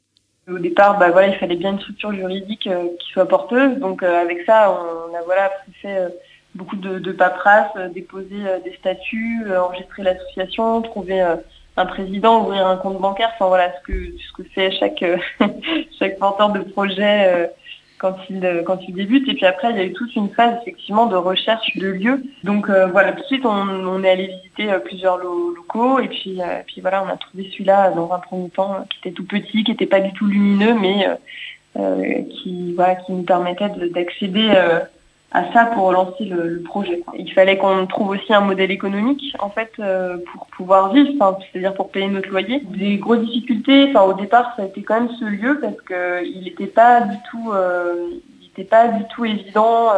Au 0.49 0.59
départ, 0.59 0.97
bah, 0.97 1.11
voilà, 1.11 1.27
il 1.27 1.35
fallait 1.35 1.57
bien 1.57 1.73
une 1.73 1.79
structure 1.79 2.13
juridique 2.13 2.67
euh, 2.67 2.87
qui 2.99 3.11
soit 3.11 3.27
porteuse. 3.27 3.79
Donc 3.79 4.01
euh, 4.01 4.21
avec 4.21 4.43
ça, 4.45 4.71
on 4.71 5.13
a 5.13 5.21
voilà, 5.23 5.51
fait 5.81 5.97
euh, 5.97 6.09
beaucoup 6.55 6.77
de, 6.77 6.99
de 6.99 7.11
paperasse, 7.11 7.75
déposer 7.93 8.43
des 8.63 8.73
statuts, 8.79 9.45
enregistrer 9.53 10.03
l'association, 10.03 10.81
trouver 10.81 11.19
un 11.19 11.85
président, 11.85 12.43
ouvrir 12.43 12.65
un 12.65 12.77
compte 12.77 12.99
bancaire. 12.99 13.31
Enfin 13.35 13.47
voilà, 13.47 13.73
ce 13.77 13.81
que 13.83 13.93
ce 13.93 14.33
que 14.41 14.43
fait 14.49 14.71
chaque 14.71 15.03
chaque 15.99 16.17
porteur 16.17 16.49
de 16.51 16.59
projet 16.61 17.51
quand 17.97 18.15
il, 18.29 18.45
euh, 18.45 18.63
quand 18.63 18.79
il 18.87 18.93
débute. 18.93 19.27
Et 19.27 19.33
puis 19.33 19.45
après, 19.45 19.71
il 19.71 19.77
y 19.77 19.79
a 19.79 19.83
eu 19.83 19.93
toute 19.93 20.15
une 20.15 20.29
phase 20.29 20.57
effectivement 20.61 21.07
de 21.07 21.15
recherche 21.15 21.75
de 21.77 21.87
lieux. 21.87 22.23
Donc 22.43 22.69
euh, 22.69 22.87
voilà, 22.87 23.13
tout 23.13 23.21
de 23.21 23.25
suite, 23.25 23.45
on, 23.45 23.49
on 23.49 24.03
est 24.03 24.09
allé 24.09 24.27
visiter 24.27 24.71
euh, 24.71 24.79
plusieurs 24.79 25.17
locaux. 25.17 25.99
Et 25.99 26.07
puis, 26.07 26.39
puis 26.67 26.81
voilà, 26.81 27.03
on 27.03 27.09
a 27.09 27.17
trouvé 27.17 27.49
celui-là 27.51 27.91
dans 27.91 28.11
un 28.11 28.19
premier 28.19 28.49
temps 28.49 28.85
qui 28.89 28.99
était 28.99 29.15
tout 29.15 29.25
petit, 29.25 29.63
qui 29.63 29.71
n'était 29.71 29.85
pas 29.85 29.99
du 29.99 30.13
tout 30.13 30.27
lumineux, 30.27 30.73
mais 30.73 31.07
qui, 32.31 32.73
voilà, 32.73 32.95
qui 32.95 33.11
nous 33.11 33.21
permettait 33.21 33.69
d'accéder 33.93 34.51
à 35.31 35.51
ça 35.51 35.65
pour 35.65 35.91
lancer 35.91 36.25
le, 36.25 36.61
projet. 36.63 37.03
Il 37.17 37.31
fallait 37.33 37.57
qu'on 37.57 37.85
trouve 37.85 38.09
aussi 38.09 38.33
un 38.33 38.41
modèle 38.41 38.71
économique 38.71 39.35
en 39.39 39.49
fait 39.49 39.71
euh, 39.79 40.17
pour 40.31 40.47
pouvoir 40.47 40.93
vivre, 40.93 41.11
c'est-à-dire 41.51 41.73
pour 41.73 41.89
payer 41.91 42.07
notre 42.07 42.29
loyer. 42.29 42.61
Des 42.65 42.97
grosses 42.97 43.25
difficultés. 43.25 43.89
Enfin, 43.89 44.03
au 44.03 44.13
départ, 44.13 44.53
ça 44.55 44.63
a 44.63 44.65
été 44.65 44.83
quand 44.83 45.01
même 45.01 45.09
ce 45.19 45.25
lieu 45.25 45.59
parce 45.59 45.79
que 45.81 46.25
il 46.25 46.43
n'était 46.45 46.67
pas 46.67 47.01
du 47.01 47.17
tout, 47.29 47.51
euh, 47.51 48.09
il 48.41 48.47
était 48.47 48.63
pas 48.63 48.87
du 48.87 49.03
tout 49.09 49.25
évident. 49.25 49.89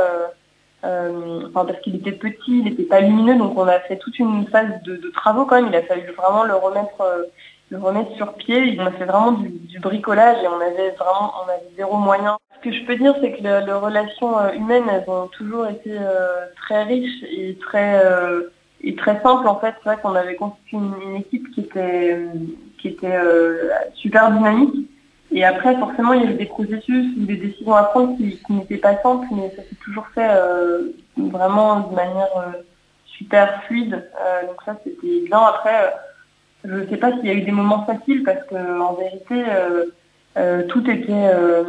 Euh, 0.86 1.42
enfin, 1.48 1.66
parce 1.66 1.80
qu'il 1.82 1.96
était 1.96 2.14
petit, 2.14 2.60
il 2.60 2.64
n'était 2.64 2.84
pas 2.84 3.02
lumineux, 3.02 3.36
donc 3.36 3.58
on 3.58 3.68
a 3.68 3.80
fait 3.82 3.98
toute 3.98 4.18
une 4.18 4.48
phase 4.48 4.82
de, 4.84 5.12
travaux 5.14 5.46
quand 5.46 5.62
même. 5.62 5.68
Il 5.72 5.76
a 5.76 5.84
fallu 5.84 6.12
vraiment 6.18 6.44
le 6.44 6.56
remettre 6.56 7.04
le 7.70 7.78
remettre 7.78 8.16
sur 8.16 8.34
pied. 8.34 8.78
On 8.80 8.86
a 8.86 8.92
fait 8.92 9.06
vraiment 9.06 9.34
du, 9.34 9.80
bricolage 9.80 10.38
et 10.44 10.48
on 10.48 10.60
avait 10.60 10.92
vraiment 10.92 11.34
on 11.46 11.50
avait 11.50 11.70
zéro 11.78 11.98
moyen 11.98 12.38
ce 12.60 12.70
que 12.70 12.76
je 12.76 12.84
peux 12.86 12.96
dire, 12.96 13.16
c'est 13.22 13.32
que 13.34 13.42
les, 13.42 13.74
relations 13.74 14.38
euh, 14.40 14.52
humaines, 14.54 14.84
elles 14.90 15.10
ont 15.10 15.28
toujours 15.28 15.68
été 15.68 15.92
euh, 15.92 16.46
très 16.56 16.84
riches 16.84 17.24
et 17.24 17.58
très 17.60 18.06
euh, 18.06 18.52
et 18.82 18.96
très 18.96 19.22
simples 19.22 19.48
en 19.48 19.60
fait. 19.60 19.74
C'est 19.78 19.90
vrai 19.90 19.98
qu'on 20.02 20.16
avait 20.16 20.36
constitué 20.36 20.78
une, 20.78 21.16
équipe 21.16 21.50
qui 21.52 21.62
était 21.62 22.18
qui 22.80 22.90
était 22.90 23.20
super 23.94 24.32
dynamique. 24.32 24.74
Et 25.32 25.46
après, 25.46 25.78
forcément, 25.78 26.14
il 26.14 26.24
y 26.24 26.26
avait 26.26 26.34
des 26.34 26.46
processus 26.46 27.06
ou 27.18 27.26
des 27.26 27.36
décisions 27.36 27.76
à 27.76 27.84
prendre 27.84 28.18
qui, 28.18 28.42
n'étaient 28.50 28.78
pas 28.78 29.00
simples, 29.02 29.28
mais 29.32 29.52
ça 29.56 29.62
s'est 29.62 29.76
toujours 29.84 30.08
fait 30.16 30.30
vraiment 31.18 31.82
de 31.82 31.96
manière 31.96 32.54
super 33.06 33.64
fluide. 33.64 34.10
donc 34.48 34.62
ça, 34.66 34.76
c'était 34.84 35.26
bien. 35.26 35.40
Après, 35.40 35.94
je 36.66 36.74
ne 36.74 36.88
sais 36.88 36.98
pas 36.98 37.12
s'il 37.14 37.26
y 37.26 37.30
a 37.30 37.34
eu 37.34 37.42
des 37.42 37.52
moments 37.52 37.86
faciles 37.86 38.24
parce 38.24 38.44
que 38.46 38.82
en 38.82 38.94
vérité 38.94 39.44
euh, 40.38 40.64
tout 40.68 40.90
était, 40.90 41.12
euh, 41.12 41.64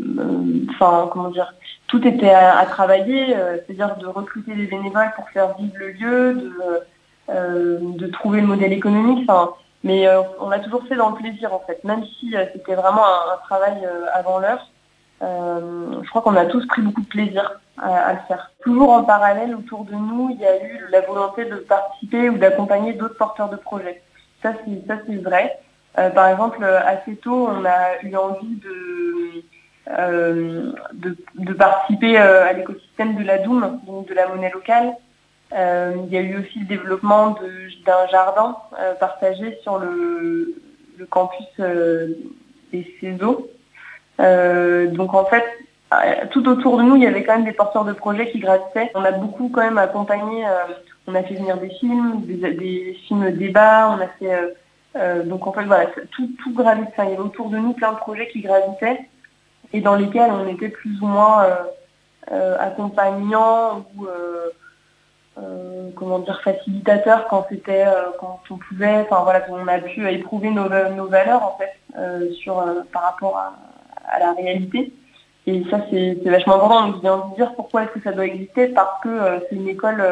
euh, 0.00 0.66
enfin 0.70 1.08
comment 1.10 1.30
dire, 1.30 1.52
tout 1.86 2.06
était 2.06 2.30
à, 2.30 2.64
travailler, 2.66 3.34
c'est-à-dire 3.66 3.96
de 3.96 4.06
recruter 4.06 4.54
des 4.54 4.66
bénévoles 4.66 5.10
pour 5.16 5.28
faire 5.30 5.56
vivre 5.56 5.74
le 5.76 5.90
lieu, 5.92 6.52
de, 7.28 8.06
trouver 8.08 8.40
le 8.40 8.46
modèle 8.46 8.72
économique. 8.72 9.28
Mais 9.84 10.06
on 10.40 10.50
l'a 10.50 10.58
toujours 10.58 10.86
fait 10.86 10.96
dans 10.96 11.10
le 11.10 11.16
plaisir 11.16 11.54
en 11.54 11.60
fait, 11.60 11.82
même 11.84 12.04
si 12.04 12.34
c'était 12.52 12.74
vraiment 12.74 13.04
un, 13.04 13.38
travail 13.44 13.88
avant 14.12 14.38
l'heure. 14.38 14.70
je 15.22 16.08
crois 16.10 16.20
qu'on 16.20 16.36
a 16.36 16.44
tous 16.44 16.66
pris 16.66 16.82
beaucoup 16.82 17.00
de 17.00 17.06
plaisir 17.06 17.58
à, 17.80 18.12
le 18.12 18.18
faire. 18.28 18.52
Toujours 18.62 18.90
en 18.90 19.04
parallèle, 19.04 19.54
autour 19.54 19.84
de 19.84 19.94
nous, 19.94 20.30
il 20.30 20.40
y 20.40 20.46
a 20.46 20.62
eu 20.62 20.86
la 20.90 21.00
volonté 21.00 21.44
de 21.44 21.56
participer 21.56 22.28
ou 22.28 22.38
d'accompagner 22.38 22.92
d'autres 22.92 23.16
porteurs 23.16 23.48
de 23.48 23.56
projets. 23.56 24.02
Ça, 24.42 24.52
c'est 24.64 25.16
vrai. 25.16 25.58
Euh, 25.98 26.10
par 26.10 26.28
exemple, 26.28 26.64
assez 26.64 27.16
tôt, 27.16 27.48
on 27.48 27.64
a 27.64 28.02
eu 28.02 28.14
envie 28.14 28.56
de, 28.56 29.42
euh, 29.90 30.72
de, 30.92 31.52
participer 31.54 32.18
euh, 32.18 32.46
à 32.46 32.52
l'écosystème 32.52 33.16
de 33.16 33.24
la 33.24 33.38
Doom, 33.38 33.80
donc 33.86 34.08
de 34.08 34.14
la 34.14 34.28
monnaie 34.28 34.50
locale. 34.50 34.92
il 35.52 36.08
y 36.10 36.16
a 36.16 36.20
eu 36.20 36.38
aussi 36.38 36.60
le 36.60 36.66
développement 36.66 37.36
d'un 37.86 38.06
jardin 38.10 38.56
partagé 39.00 39.58
sur 39.62 39.78
le, 39.78 40.54
campus 41.10 41.46
des 41.58 42.98
CESO. 43.00 43.50
donc 44.18 45.14
en 45.14 45.24
fait, 45.24 45.44
tout 46.30 46.46
autour 46.48 46.78
de 46.78 46.82
nous, 46.82 46.96
il 46.96 47.02
y 47.02 47.06
avait 47.06 47.24
quand 47.24 47.34
même 47.34 47.44
des 47.44 47.52
porteurs 47.52 47.84
de 47.84 47.92
projets 47.92 48.30
qui 48.30 48.40
gravitaient. 48.40 48.90
On 48.94 49.04
a 49.04 49.12
beaucoup 49.12 49.48
quand 49.48 49.62
même 49.62 49.78
accompagné, 49.78 50.44
on 51.06 51.14
a 51.14 51.22
fait 51.22 51.34
venir 51.34 51.56
des 51.56 51.70
films, 51.70 52.22
des, 52.26 52.98
films 53.06 53.30
débats, 53.32 53.96
on 53.96 54.02
a 54.02 54.08
fait 54.18 54.56
euh, 54.96 55.22
donc 55.22 55.46
en 55.46 55.52
fait 55.52 55.64
voilà, 55.64 55.86
tout, 56.12 56.28
tout 56.42 56.54
il 56.56 56.64
y 56.64 57.00
avait 57.00 57.18
autour 57.18 57.50
de 57.50 57.58
nous 57.58 57.72
plein 57.72 57.92
de 57.92 57.98
projets 57.98 58.28
qui 58.28 58.40
gravitaient 58.40 59.08
et 59.72 59.80
dans 59.80 59.94
lesquels 59.94 60.30
on 60.30 60.48
était 60.48 60.70
plus 60.70 61.00
ou 61.02 61.06
moins 61.06 61.44
euh, 61.44 61.56
euh, 62.32 62.56
accompagnants 62.58 63.86
ou 63.96 64.06
comment 65.94 66.18
dire 66.20 66.40
facilitateurs 66.42 67.28
quand 67.28 67.46
c'était 67.48 67.84
quand 68.18 68.40
on 68.50 68.56
pouvait. 68.56 69.06
Enfin 69.08 69.22
voilà, 69.22 69.44
on 69.50 69.68
a 69.68 69.78
pu 69.78 70.08
éprouver 70.08 70.50
nos, 70.50 70.68
nos 70.68 71.06
valeurs 71.06 71.42
en 71.42 71.56
fait 71.58 72.32
sur 72.34 72.64
par 72.92 73.02
rapport 73.02 73.36
à, 73.36 74.18
la 74.18 74.32
réalité. 74.32 74.92
Et 75.48 75.64
ça 75.70 75.80
c'est 75.90 76.14
vachement 76.24 76.56
important. 76.56 76.88
Donc 76.88 77.02
j'ai 77.02 77.08
envie 77.08 77.30
de 77.32 77.36
dire 77.36 77.54
pourquoi 77.54 77.84
est-ce 77.84 77.92
que 77.92 78.02
ça 78.02 78.12
doit 78.12 78.26
exister 78.26 78.68
parce 78.68 79.02
que 79.02 79.08
c'est 79.48 79.56
une 79.56 79.68
école 79.68 80.02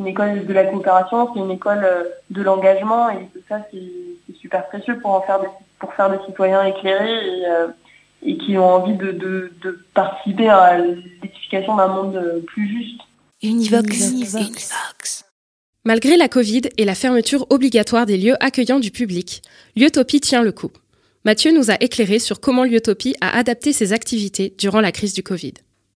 une 0.00 0.06
école 0.06 0.46
de 0.46 0.52
la 0.52 0.64
coopération, 0.64 1.30
c'est 1.32 1.40
une 1.40 1.50
école 1.50 1.84
euh, 1.84 2.04
de 2.30 2.42
l'engagement 2.42 3.10
et 3.10 3.26
tout 3.32 3.40
ça 3.48 3.60
c'est 3.70 4.34
super 4.40 4.66
précieux 4.68 4.98
pour 4.98 5.10
en 5.10 5.20
faire 5.20 5.40
des, 5.40 5.48
pour 5.78 5.92
faire 5.94 6.10
des 6.10 6.24
citoyens 6.26 6.64
éclairés 6.64 7.26
et, 7.26 7.46
euh, 7.46 7.68
et 8.22 8.38
qui 8.38 8.56
ont 8.56 8.74
envie 8.74 8.96
de, 8.96 9.12
de, 9.12 9.52
de 9.62 9.84
participer 9.94 10.48
à 10.48 10.78
l'édification 10.78 11.76
d'un 11.76 11.88
monde 11.88 12.16
euh, 12.16 12.40
plus 12.46 12.68
juste. 12.68 13.00
Univox. 13.42 14.10
Univox. 14.10 15.24
Malgré 15.84 16.16
la 16.16 16.28
Covid 16.28 16.62
et 16.76 16.84
la 16.84 16.94
fermeture 16.94 17.46
obligatoire 17.50 18.06
des 18.06 18.18
lieux 18.18 18.36
accueillants 18.40 18.80
du 18.80 18.90
public, 18.90 19.42
Liotopie 19.76 20.20
tient 20.20 20.42
le 20.42 20.52
coup. 20.52 20.70
Mathieu 21.26 21.52
nous 21.52 21.70
a 21.70 21.74
éclairé 21.80 22.18
sur 22.18 22.40
comment 22.40 22.64
Liotopie 22.64 23.14
a 23.20 23.36
adapté 23.36 23.74
ses 23.74 23.92
activités 23.92 24.54
durant 24.56 24.80
la 24.80 24.90
crise 24.90 25.12
du 25.12 25.22
Covid. 25.22 25.52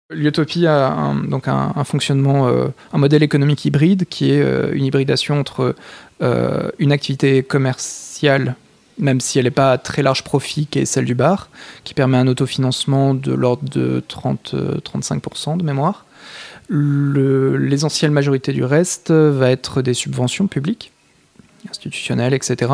Liotopie 0.10 0.66
a 0.66 0.88
un, 0.88 1.16
donc 1.24 1.48
un, 1.48 1.84
fonctionnement, 1.84 2.48
euh, 2.48 2.70
un 2.92 2.98
modèle 2.98 3.22
économique 3.22 3.64
hybride 3.64 4.06
qui 4.10 4.32
est 4.32 4.42
euh, 4.42 4.72
une 4.74 4.84
hybridation 4.84 5.40
entre 5.40 5.76
euh, 6.24 6.70
une 6.80 6.92
activité 6.92 7.44
commerciale, 7.44 8.56
même 8.98 9.22
si 9.22 9.38
elle 9.38 9.46
n'est 9.46 9.52
pas 9.52 9.74
à 9.74 9.78
très 9.78 10.02
large 10.02 10.24
profit, 10.24 10.66
qui 10.66 10.80
est 10.80 10.86
celle 10.86 11.06
du 11.06 11.14
bar, 11.14 11.50
qui 11.84 11.94
permet 11.94 12.18
un 12.18 12.28
autofinancement 12.28 13.14
de 13.14 13.32
l'ordre 13.32 13.70
de 13.70 14.04
30-35% 14.10 15.58
de 15.58 15.64
mémoire. 15.64 16.06
L'essentielle 16.70 18.12
majorité 18.12 18.54
du 18.54 18.64
reste 18.64 19.12
va 19.12 19.52
être 19.52 19.82
des 19.84 19.94
subventions 19.94 20.48
publiques, 20.48 20.92
institutionnelles, 21.70 22.34
etc. 22.34 22.72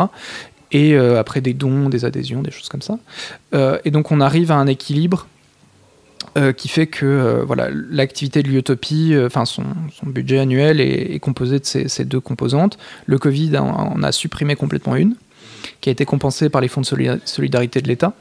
Et 0.72 0.96
après 0.98 1.42
des 1.42 1.54
dons, 1.54 1.90
des 1.90 2.04
adhésions, 2.04 2.42
des 2.42 2.52
choses 2.52 2.68
comme 2.70 2.82
ça. 2.82 2.98
et 3.86 3.92
donc 3.92 4.12
on 4.12 4.20
arrive 4.20 4.52
à 4.52 4.56
un 4.56 4.68
équilibre 4.68 5.28
euh, 6.38 6.52
qui 6.54 6.68
fait 6.68 6.86
que 6.86 7.06
euh, 7.06 7.44
voilà 7.46 7.70
l'activité 7.72 8.44
de 8.44 8.50
l'Utopie, 8.50 9.14
euh, 9.14 9.26
enfin 9.26 9.46
son, 9.46 9.64
budget 10.04 10.38
annuel 10.38 10.80
est, 10.80 11.20
composé 11.20 11.58
de 11.58 11.66
ces, 11.66 12.06
deux 12.06 12.20
composantes. 12.20 12.78
Le 13.08 13.18
Covid 13.18 13.58
en, 13.58 14.04
a 14.04 14.12
supprimé 14.12 14.56
complètement 14.56 14.96
une, 14.96 15.16
qui 15.82 15.90
a 15.90 15.92
été 15.92 16.06
compensée 16.06 16.50
par 16.50 16.62
les 16.62 16.68
fonds 16.68 16.82
de 16.82 17.20
solidarité 17.26 17.82
de 17.82 17.88
l'État, 17.88 18.14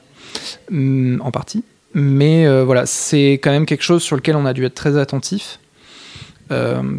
mm, 0.71 1.21
en 1.21 1.31
partie. 1.31 1.63
Mais 1.93 2.47
voilà, 2.63 2.87
c'est 2.87 3.33
quand 3.33 3.51
même 3.51 3.67
quelque 3.67 3.85
chose 3.85 4.03
sur 4.03 4.17
lequel 4.17 4.37
on 4.37 4.47
a 4.47 4.53
dû 4.53 4.65
être 4.65 4.75
très 4.75 4.97
attentif. 4.97 5.59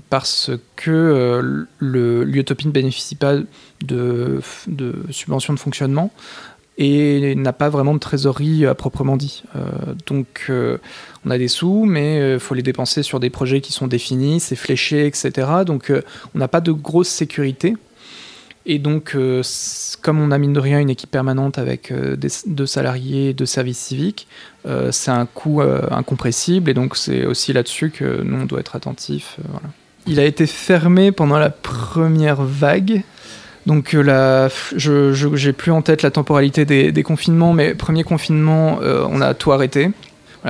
parce 0.09 0.51
que 0.75 1.67
l'Utopie 1.79 2.67
ne 2.67 2.71
bénéficie 2.71 3.15
pas 3.15 3.37
de, 3.81 4.41
de 4.67 4.95
subventions 5.11 5.53
de 5.53 5.59
fonctionnement, 5.59 6.11
et 6.77 7.33
n'a 7.35 7.53
pas 7.53 7.69
vraiment 7.69 7.93
de 7.93 7.99
trésorerie 7.99 8.65
à 8.65 8.75
proprement 8.75 9.17
dit. 9.17 9.43
Euh, 9.55 9.61
donc 10.05 10.45
euh, 10.49 10.77
on 11.25 11.31
a 11.31 11.37
des 11.37 11.47
sous, 11.47 11.85
mais 11.85 12.17
il 12.17 12.21
euh, 12.21 12.39
faut 12.39 12.53
les 12.53 12.61
dépenser 12.61 13.01
sur 13.03 13.19
des 13.19 13.29
projets 13.29 13.61
qui 13.61 13.73
sont 13.73 13.87
définis, 13.87 14.39
c'est 14.39 14.55
fléché, 14.55 15.07
etc. 15.07 15.31
Donc 15.65 15.91
on 16.35 16.39
n'a 16.39 16.47
pas 16.47 16.61
de 16.61 16.71
grosse 16.71 17.09
sécurité. 17.09 17.75
Et 18.69 18.79
donc, 18.79 19.15
comme 20.01 20.19
on 20.19 20.29
a 20.29 20.37
mine 20.37 20.51
de 20.51 20.59
rien 20.59 20.81
une 20.81 20.89
équipe 20.89 21.09
permanente 21.09 21.57
avec 21.57 21.93
des, 21.93 22.27
deux 22.47 22.65
salariés 22.65 23.33
de 23.33 23.45
service 23.45 23.77
civique, 23.77 24.27
c'est 24.91 25.09
un 25.09 25.25
coût 25.25 25.61
incompressible. 25.61 26.69
Et 26.69 26.73
donc, 26.73 26.97
c'est 26.97 27.25
aussi 27.25 27.53
là-dessus 27.53 27.91
que 27.91 28.21
nous, 28.23 28.41
on 28.41 28.45
doit 28.45 28.59
être 28.59 28.75
attentif. 28.75 29.37
Voilà. 29.47 29.69
Il 30.05 30.19
a 30.19 30.25
été 30.25 30.47
fermé 30.47 31.13
pendant 31.13 31.39
la 31.39 31.49
première 31.49 32.41
vague, 32.41 33.03
donc 33.67 33.93
euh, 33.93 34.01
là, 34.01 34.47
je 34.77 35.45
n'ai 35.45 35.53
plus 35.53 35.71
en 35.71 35.81
tête 35.81 36.01
la 36.01 36.09
temporalité 36.09 36.63
des, 36.63 37.03
confinements, 37.03 37.51
mais 37.51 37.75
premier 37.75 38.03
confinement, 38.03 38.79
euh, 38.81 39.05
on 39.09 39.19
a 39.19 39.33
tout 39.33 39.51
arrêté. 39.51 39.91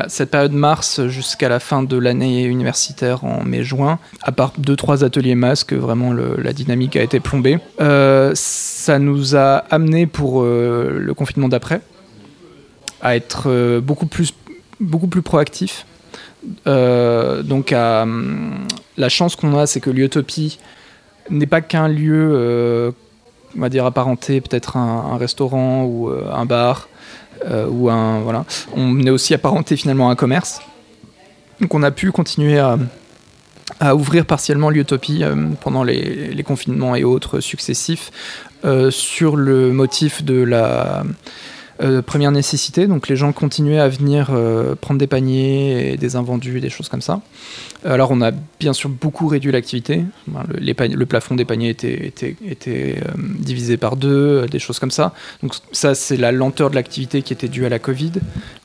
Cette 0.07 0.29
période 0.29 0.51
mars 0.51 1.07
jusqu'à 1.07 1.49
la 1.49 1.59
fin 1.59 1.81
de 1.81 1.97
l'année 1.97 2.43
universitaire 2.43 3.23
en 3.23 3.43
mai-juin, 3.43 3.97
à 4.21 4.31
part 4.31 4.53
deux 4.59 4.75
trois 4.75 5.03
ateliers 5.03 5.33
masques, 5.33 5.73
vraiment 5.73 6.13
la 6.13 6.53
dynamique 6.53 6.95
a 6.95 7.01
été 7.01 7.19
plombée. 7.19 7.57
Euh, 7.81 8.31
ça 8.35 8.99
nous 8.99 9.35
a 9.35 9.63
amené 9.71 10.05
pour 10.05 10.43
le 10.43 11.13
confinement 11.15 11.49
d'après 11.49 11.81
à 13.01 13.15
être 13.15 13.79
beaucoup 13.79 14.05
plus 14.05 14.35
beaucoup 14.79 15.07
plus 15.07 15.23
proactif. 15.23 15.87
Donc 16.67 17.71
la 17.71 19.09
chance 19.09 19.35
qu'on 19.35 19.57
a, 19.57 19.65
c'est 19.65 19.79
que 19.79 19.89
l'Utopie 19.89 20.59
n'est 21.31 21.47
pas 21.47 21.61
qu'un 21.61 21.87
lieu, 21.87 22.93
on 23.55 23.61
va 23.61 23.69
dire 23.69 23.85
apparenté, 23.85 24.41
peut-être 24.41 24.77
un, 24.77 25.11
un 25.13 25.17
restaurant 25.17 25.83
ou 25.85 26.09
euh, 26.09 26.29
un 26.33 26.45
bar 26.45 26.89
euh, 27.45 27.67
ou 27.69 27.89
un 27.89 28.19
voilà. 28.21 28.45
On 28.75 29.01
est 29.01 29.09
aussi 29.09 29.33
apparenté 29.33 29.75
finalement 29.77 30.09
à 30.09 30.11
un 30.11 30.15
commerce. 30.15 30.61
Donc 31.61 31.73
on 31.73 31.83
a 31.83 31.91
pu 31.91 32.11
continuer 32.11 32.59
à, 32.59 32.77
à 33.79 33.95
ouvrir 33.95 34.25
partiellement 34.25 34.69
l'Utopie 34.69 35.23
euh, 35.23 35.49
pendant 35.61 35.83
les, 35.83 36.43
confinements 36.43 36.95
et 36.95 37.03
autres 37.03 37.39
successifs 37.39 38.11
sur 38.89 39.37
le 39.37 39.71
motif 39.71 40.23
de 40.23 40.41
la 40.41 41.03
euh, 41.81 42.01
première 42.01 42.31
nécessité. 42.31 42.87
Donc 42.87 43.07
les 43.07 43.15
gens 43.15 43.31
continuaient 43.31 43.79
à 43.79 43.87
venir 43.87 44.29
euh, 44.31 44.73
prendre 44.73 44.99
des 44.99 45.05
paniers 45.05 45.93
et 45.93 45.97
des 45.97 46.15
invendus, 46.15 46.59
des 46.59 46.69
choses 46.69 46.89
comme 46.89 47.01
ça. 47.01 47.21
Alors 47.85 48.09
on 48.09 48.21
a 48.21 48.31
bien 48.59 48.73
sûr 48.73 48.89
beaucoup 48.89 49.27
réduit 49.27 49.51
l'activité. 49.51 50.03
Le, 50.59 51.05
plafond 51.05 51.35
des 51.35 51.45
paniers 51.45 51.69
était, 51.69 52.35
euh, 52.67 52.93
divisé 53.39 53.77
par 53.77 53.95
deux, 53.95 54.47
des 54.47 54.57
choses 54.57 54.79
comme 54.79 54.91
ça. 54.91 55.13
Donc 55.43 55.53
ça 55.71 55.93
c'est 55.93 56.17
la 56.17 56.31
lenteur 56.31 56.71
de 56.71 56.75
l'activité 56.75 57.21
qui 57.21 57.33
était 57.33 57.47
due 57.47 57.65
à 57.65 57.69
la 57.69 57.77
Covid. 57.77 58.13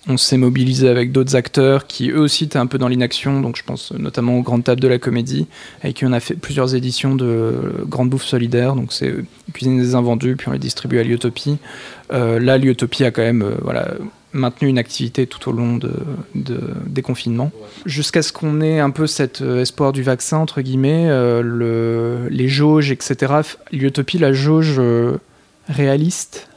On 0.09 0.17
s'est 0.17 0.39
mobilisé 0.39 0.89
avec 0.89 1.13
d'autres 1.13 1.37
acteurs 1.37 1.87
qui 1.87 2.11
eux 2.11 2.19
aussi 2.19 2.45
étaient 2.45 2.59
un 2.59 2.67
peu 2.67 2.79
dans 2.79 2.89
l'inaction. 2.89 3.41
Donc 3.43 3.57
je 3.57 3.63
pense 3.63 3.93
notamment 3.93 4.39
aux 4.39 4.43
grandes 4.43 4.65
tables 4.65 4.81
de 4.81 4.89
la 4.89 4.99
comédie, 4.99 5.47
avec 5.83 5.97
qui 5.97 6.07
on 6.07 6.13
a 6.13 6.21
fait 6.21 6.35
plusieurs 6.35 6.75
éditions 6.75 7.15
de 7.15 7.85
Grande 7.87 8.09
Bouffe 8.09 8.25
Solidaire. 8.25 8.75
Donc 8.75 8.93
c'est 8.93 9.15
cuisiner 9.53 9.83
des 9.83 9.95
invendus, 9.95 10.35
puis 10.37 10.49
on 10.49 10.53
les 10.53 10.59
distribue 10.59 10.99
à 10.99 11.03
l'Utopie. 11.03 11.59
Euh, 12.13 12.39
là, 12.39 12.59
l'Utopie 12.59 13.05
a 13.05 13.11
quand 13.11 13.23
même 13.23 13.43
euh, 13.43 13.55
voilà, 13.63 13.95
maintenu 14.33 14.69
une 14.69 14.79
activité 14.79 15.27
tout 15.27 15.49
au 15.49 15.53
long 15.53 15.77
de, 15.77 15.93
de- 16.35 16.61
des 16.87 17.03
confinements. 17.03 17.51
Jusqu'à 17.87 18.23
ce 18.23 18.33
qu'on 18.33 18.61
ait 18.61 18.79
un 18.81 18.91
peu 18.91 19.07
cet 19.07 19.41
euh, 19.43 19.63
espoir 19.63 19.93
du 19.93 20.03
vaccin, 20.03 20.39
entre 20.39 20.61
guillemets, 20.61 21.07
le, 21.09 22.29
les 22.31 22.49
jauges, 22.49 22.91
etc. 22.91 23.33
L'Utopie, 23.73 24.19
la 24.19 24.33
jauge 24.33 24.81
réaliste, 25.69 26.49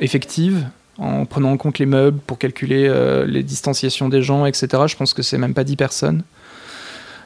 effective, 0.00 0.66
en 0.98 1.24
prenant 1.26 1.50
en 1.52 1.56
compte 1.56 1.78
les 1.78 1.86
meubles 1.86 2.18
pour 2.26 2.38
calculer 2.38 2.92
les 3.26 3.42
distanciations 3.42 4.08
des 4.08 4.22
gens, 4.22 4.46
etc. 4.46 4.68
Je 4.86 4.96
pense 4.96 5.12
que 5.14 5.22
c'est 5.22 5.38
même 5.38 5.54
pas 5.54 5.64
10 5.64 5.76
personnes. 5.76 6.22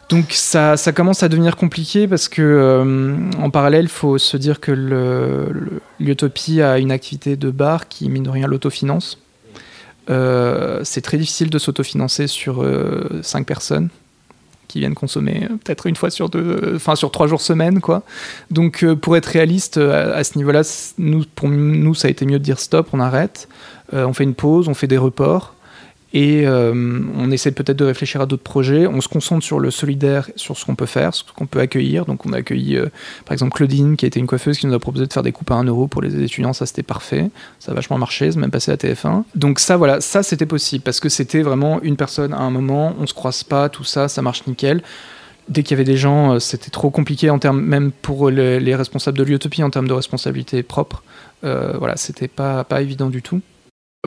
Donc 0.08 0.32
ça, 0.32 0.76
commence 0.94 1.22
à 1.22 1.28
devenir 1.28 1.56
compliqué 1.56 2.08
parce 2.08 2.28
que 2.28 2.40
euh, 2.42 3.30
en 3.38 3.50
parallèle, 3.50 3.84
il 3.84 3.90
faut 3.90 4.16
se 4.16 4.36
dire 4.36 4.60
que 4.60 4.72
l'Utopie 6.00 6.62
a 6.62 6.78
une 6.78 6.90
activité 6.90 7.36
de 7.36 7.50
bar 7.50 7.88
qui, 7.88 8.08
mine 8.08 8.22
de 8.22 8.30
rien, 8.30 8.46
l'autofinance. 8.46 9.18
Euh, 10.08 10.80
c'est 10.84 11.02
très 11.02 11.18
difficile 11.18 11.50
de 11.50 11.58
s'autofinancer 11.58 12.26
sur 12.26 12.64
5 13.22 13.46
personnes 13.46 13.90
qui 14.68 14.80
viennent 14.80 14.94
consommer 14.94 15.44
euh, 15.44 15.56
peut-être 15.56 15.86
une 15.86 15.96
fois 15.96 16.10
sur 16.10 16.28
deux, 16.28 16.60
euh, 16.62 16.76
enfin 16.76 16.94
sur 16.94 17.10
trois 17.10 17.26
jours 17.26 17.40
semaine, 17.40 17.80
quoi. 17.80 18.02
Donc 18.50 18.84
euh, 18.84 18.94
pour 18.94 19.16
être 19.16 19.26
réaliste 19.26 19.78
euh, 19.78 20.16
à, 20.16 20.22
ce 20.22 20.36
niveau-là, 20.38 20.62
pour 21.34 21.48
nous, 21.48 21.94
ça 21.94 22.08
a 22.08 22.10
été 22.10 22.24
mieux 22.26 22.38
de 22.38 22.44
dire 22.44 22.60
stop, 22.60 22.88
on 22.92 23.00
arrête, 23.00 23.48
euh, 23.94 24.06
on 24.06 24.12
fait 24.12 24.24
une 24.24 24.34
pause, 24.34 24.68
on 24.68 24.74
fait 24.74 24.86
des 24.86 24.98
reports. 24.98 25.54
Et 26.14 26.46
euh, 26.46 26.72
on 27.16 27.30
essaie 27.30 27.52
peut-être 27.52 27.76
de 27.76 27.84
réfléchir 27.84 28.20
à 28.22 28.26
d'autres 28.26 28.42
projets. 28.42 28.86
On 28.86 29.00
se 29.00 29.08
concentre 29.08 29.44
sur 29.44 29.60
le 29.60 29.70
solidaire, 29.70 30.30
sur 30.36 30.56
ce 30.56 30.64
qu'on 30.64 30.74
peut 30.74 30.86
faire, 30.86 31.14
ce 31.14 31.22
qu'on 31.36 31.46
peut 31.46 31.60
accueillir. 31.60 32.06
Donc 32.06 32.24
on 32.24 32.32
a 32.32 32.38
accueilli 32.38 32.76
euh, 32.76 32.86
par 33.26 33.34
exemple 33.34 33.52
Claudine, 33.52 33.96
qui 33.96 34.06
était 34.06 34.18
une 34.18 34.26
coiffeuse, 34.26 34.58
qui 34.58 34.66
nous 34.66 34.74
a 34.74 34.78
proposé 34.78 35.06
de 35.06 35.12
faire 35.12 35.22
des 35.22 35.32
coupes 35.32 35.50
à 35.50 35.56
1 35.56 35.64
euro 35.64 35.86
pour 35.86 36.00
les 36.00 36.22
étudiants. 36.22 36.54
Ça 36.54 36.64
c'était 36.64 36.82
parfait. 36.82 37.30
Ça 37.58 37.72
a 37.72 37.74
vachement 37.74 37.98
marché, 37.98 38.32
c'est 38.32 38.38
même 38.38 38.50
passé 38.50 38.72
à 38.72 38.76
TF1. 38.76 39.24
Donc 39.34 39.58
ça 39.58 39.76
voilà, 39.76 40.00
ça 40.00 40.22
c'était 40.22 40.46
possible 40.46 40.82
parce 40.82 40.98
que 40.98 41.10
c'était 41.10 41.42
vraiment 41.42 41.82
une 41.82 41.96
personne 41.96 42.32
à 42.32 42.40
un 42.40 42.50
moment. 42.50 42.94
On 42.98 43.06
se 43.06 43.14
croise 43.14 43.42
pas, 43.44 43.68
tout 43.68 43.84
ça, 43.84 44.08
ça 44.08 44.22
marche 44.22 44.46
nickel. 44.46 44.82
Dès 45.50 45.62
qu'il 45.62 45.72
y 45.72 45.74
avait 45.74 45.84
des 45.84 45.96
gens, 45.96 46.34
euh, 46.34 46.38
c'était 46.38 46.70
trop 46.70 46.90
compliqué 46.90 47.28
en 47.28 47.38
termes, 47.38 47.60
même 47.60 47.90
pour 47.90 48.30
les, 48.30 48.60
les 48.60 48.74
responsables 48.74 49.18
de 49.18 49.24
l'Utopie, 49.24 49.62
en 49.62 49.70
termes 49.70 49.88
de 49.88 49.94
responsabilité 49.94 50.62
propre. 50.62 51.02
Voilà, 51.42 51.96
c'était 51.96 52.28
pas, 52.28 52.64
pas 52.64 52.82
évident 52.82 53.08
du 53.10 53.22
tout. 53.22 53.40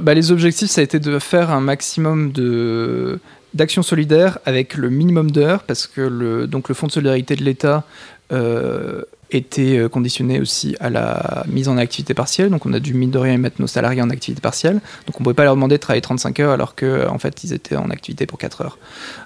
Bah, 0.01 0.15
les 0.15 0.31
objectifs, 0.31 0.71
ça 0.71 0.81
a 0.81 0.83
été 0.83 0.99
de 0.99 1.19
faire 1.19 1.51
un 1.51 1.61
maximum 1.61 2.31
de 2.31 3.19
d'actions 3.53 3.83
solidaires 3.83 4.39
avec 4.45 4.75
le 4.75 4.89
minimum 4.89 5.29
d'heures, 5.29 5.63
parce 5.63 5.85
que 5.85 5.99
le, 5.99 6.47
donc 6.47 6.69
le 6.69 6.75
fonds 6.75 6.87
de 6.87 6.91
solidarité 6.93 7.35
de 7.35 7.43
l'État 7.43 7.83
était 9.31 9.77
euh, 9.77 9.89
conditionné 9.89 10.39
aussi 10.39 10.75
à 10.79 10.89
la 10.89 11.43
mise 11.47 11.67
en 11.67 11.77
activité 11.77 12.13
partielle, 12.13 12.49
donc 12.49 12.65
on 12.65 12.73
a 12.73 12.79
dû 12.79 12.93
mine 12.93 13.11
de 13.11 13.17
rien 13.17 13.37
mettre 13.37 13.61
nos 13.61 13.67
salariés 13.67 14.01
en 14.01 14.09
activité 14.09 14.41
partielle, 14.41 14.81
donc 15.07 15.15
on 15.15 15.19
ne 15.19 15.23
pouvait 15.23 15.33
pas 15.33 15.43
leur 15.43 15.55
demander 15.55 15.75
de 15.75 15.81
travailler 15.81 16.01
35 16.01 16.39
heures 16.39 16.51
alors 16.51 16.75
que 16.75 17.07
en 17.07 17.17
fait 17.17 17.43
ils 17.43 17.53
étaient 17.53 17.75
en 17.75 17.89
activité 17.89 18.25
pour 18.25 18.37
4 18.37 18.61
heures. 18.61 18.77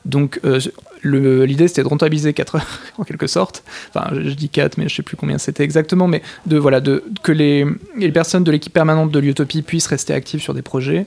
Donc 0.05 0.39
euh, 0.45 0.59
l'idée 1.03 1.67
c'était 1.67 1.83
de 1.83 1.87
rentabiliser 1.87 2.33
4 2.33 2.55
heures 2.55 2.79
en 2.97 3.03
quelque 3.03 3.27
sorte, 3.27 3.63
enfin 3.93 4.09
je, 4.13 4.31
dis 4.31 4.49
4 4.49 4.77
mais 4.77 4.87
je 4.89 4.95
sais 4.95 5.03
plus 5.03 5.17
combien 5.17 5.37
c'était 5.37 5.63
exactement, 5.63 6.07
mais 6.07 6.21
de 6.45 6.57
voilà 6.57 6.81
de 6.81 7.03
que 7.23 7.31
les, 7.31 7.65
les 7.97 8.11
personnes 8.11 8.43
de 8.43 8.51
l'équipe 8.51 8.73
permanente 8.73 9.11
de 9.11 9.19
l'Utopie 9.19 9.63
puissent 9.63 9.87
rester 9.87 10.13
actives 10.13 10.41
sur 10.41 10.53
des 10.53 10.61
projets. 10.61 11.05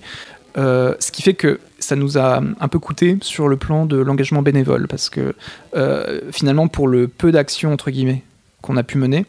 Euh, 0.57 0.95
ce 0.99 1.13
qui 1.13 1.23
fait 1.23 1.35
que 1.35 1.61
ça 1.79 1.97
nous 1.97 2.19
a 2.19 2.43
un 2.61 2.69
peu 2.69 2.79
coûté 2.79 3.19
sur 3.21 3.49
le 3.49 3.57
plan 3.57 3.87
de 3.87 3.97
l'engagement 3.97 4.43
bénévole, 4.43 4.89
parce 4.89 5.11
que 5.11 5.35
euh, 5.77 6.21
finalement, 6.33 6.69
pour 6.69 6.89
le 6.89 7.09
peu 7.09 7.33
d'actions, 7.33 7.73
entre 7.73 7.91
guillemets, 7.91 8.23
qu'on 8.63 8.77
a 8.77 8.83
pu 8.83 8.99
mener, 8.99 9.27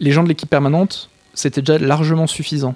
les 0.00 0.12
gens 0.12 0.22
de 0.22 0.28
l'équipe 0.28 0.50
permanente, 0.50 1.10
c'était 1.34 1.62
déjà 1.62 1.78
largement 1.78 2.26
suffisant. 2.26 2.74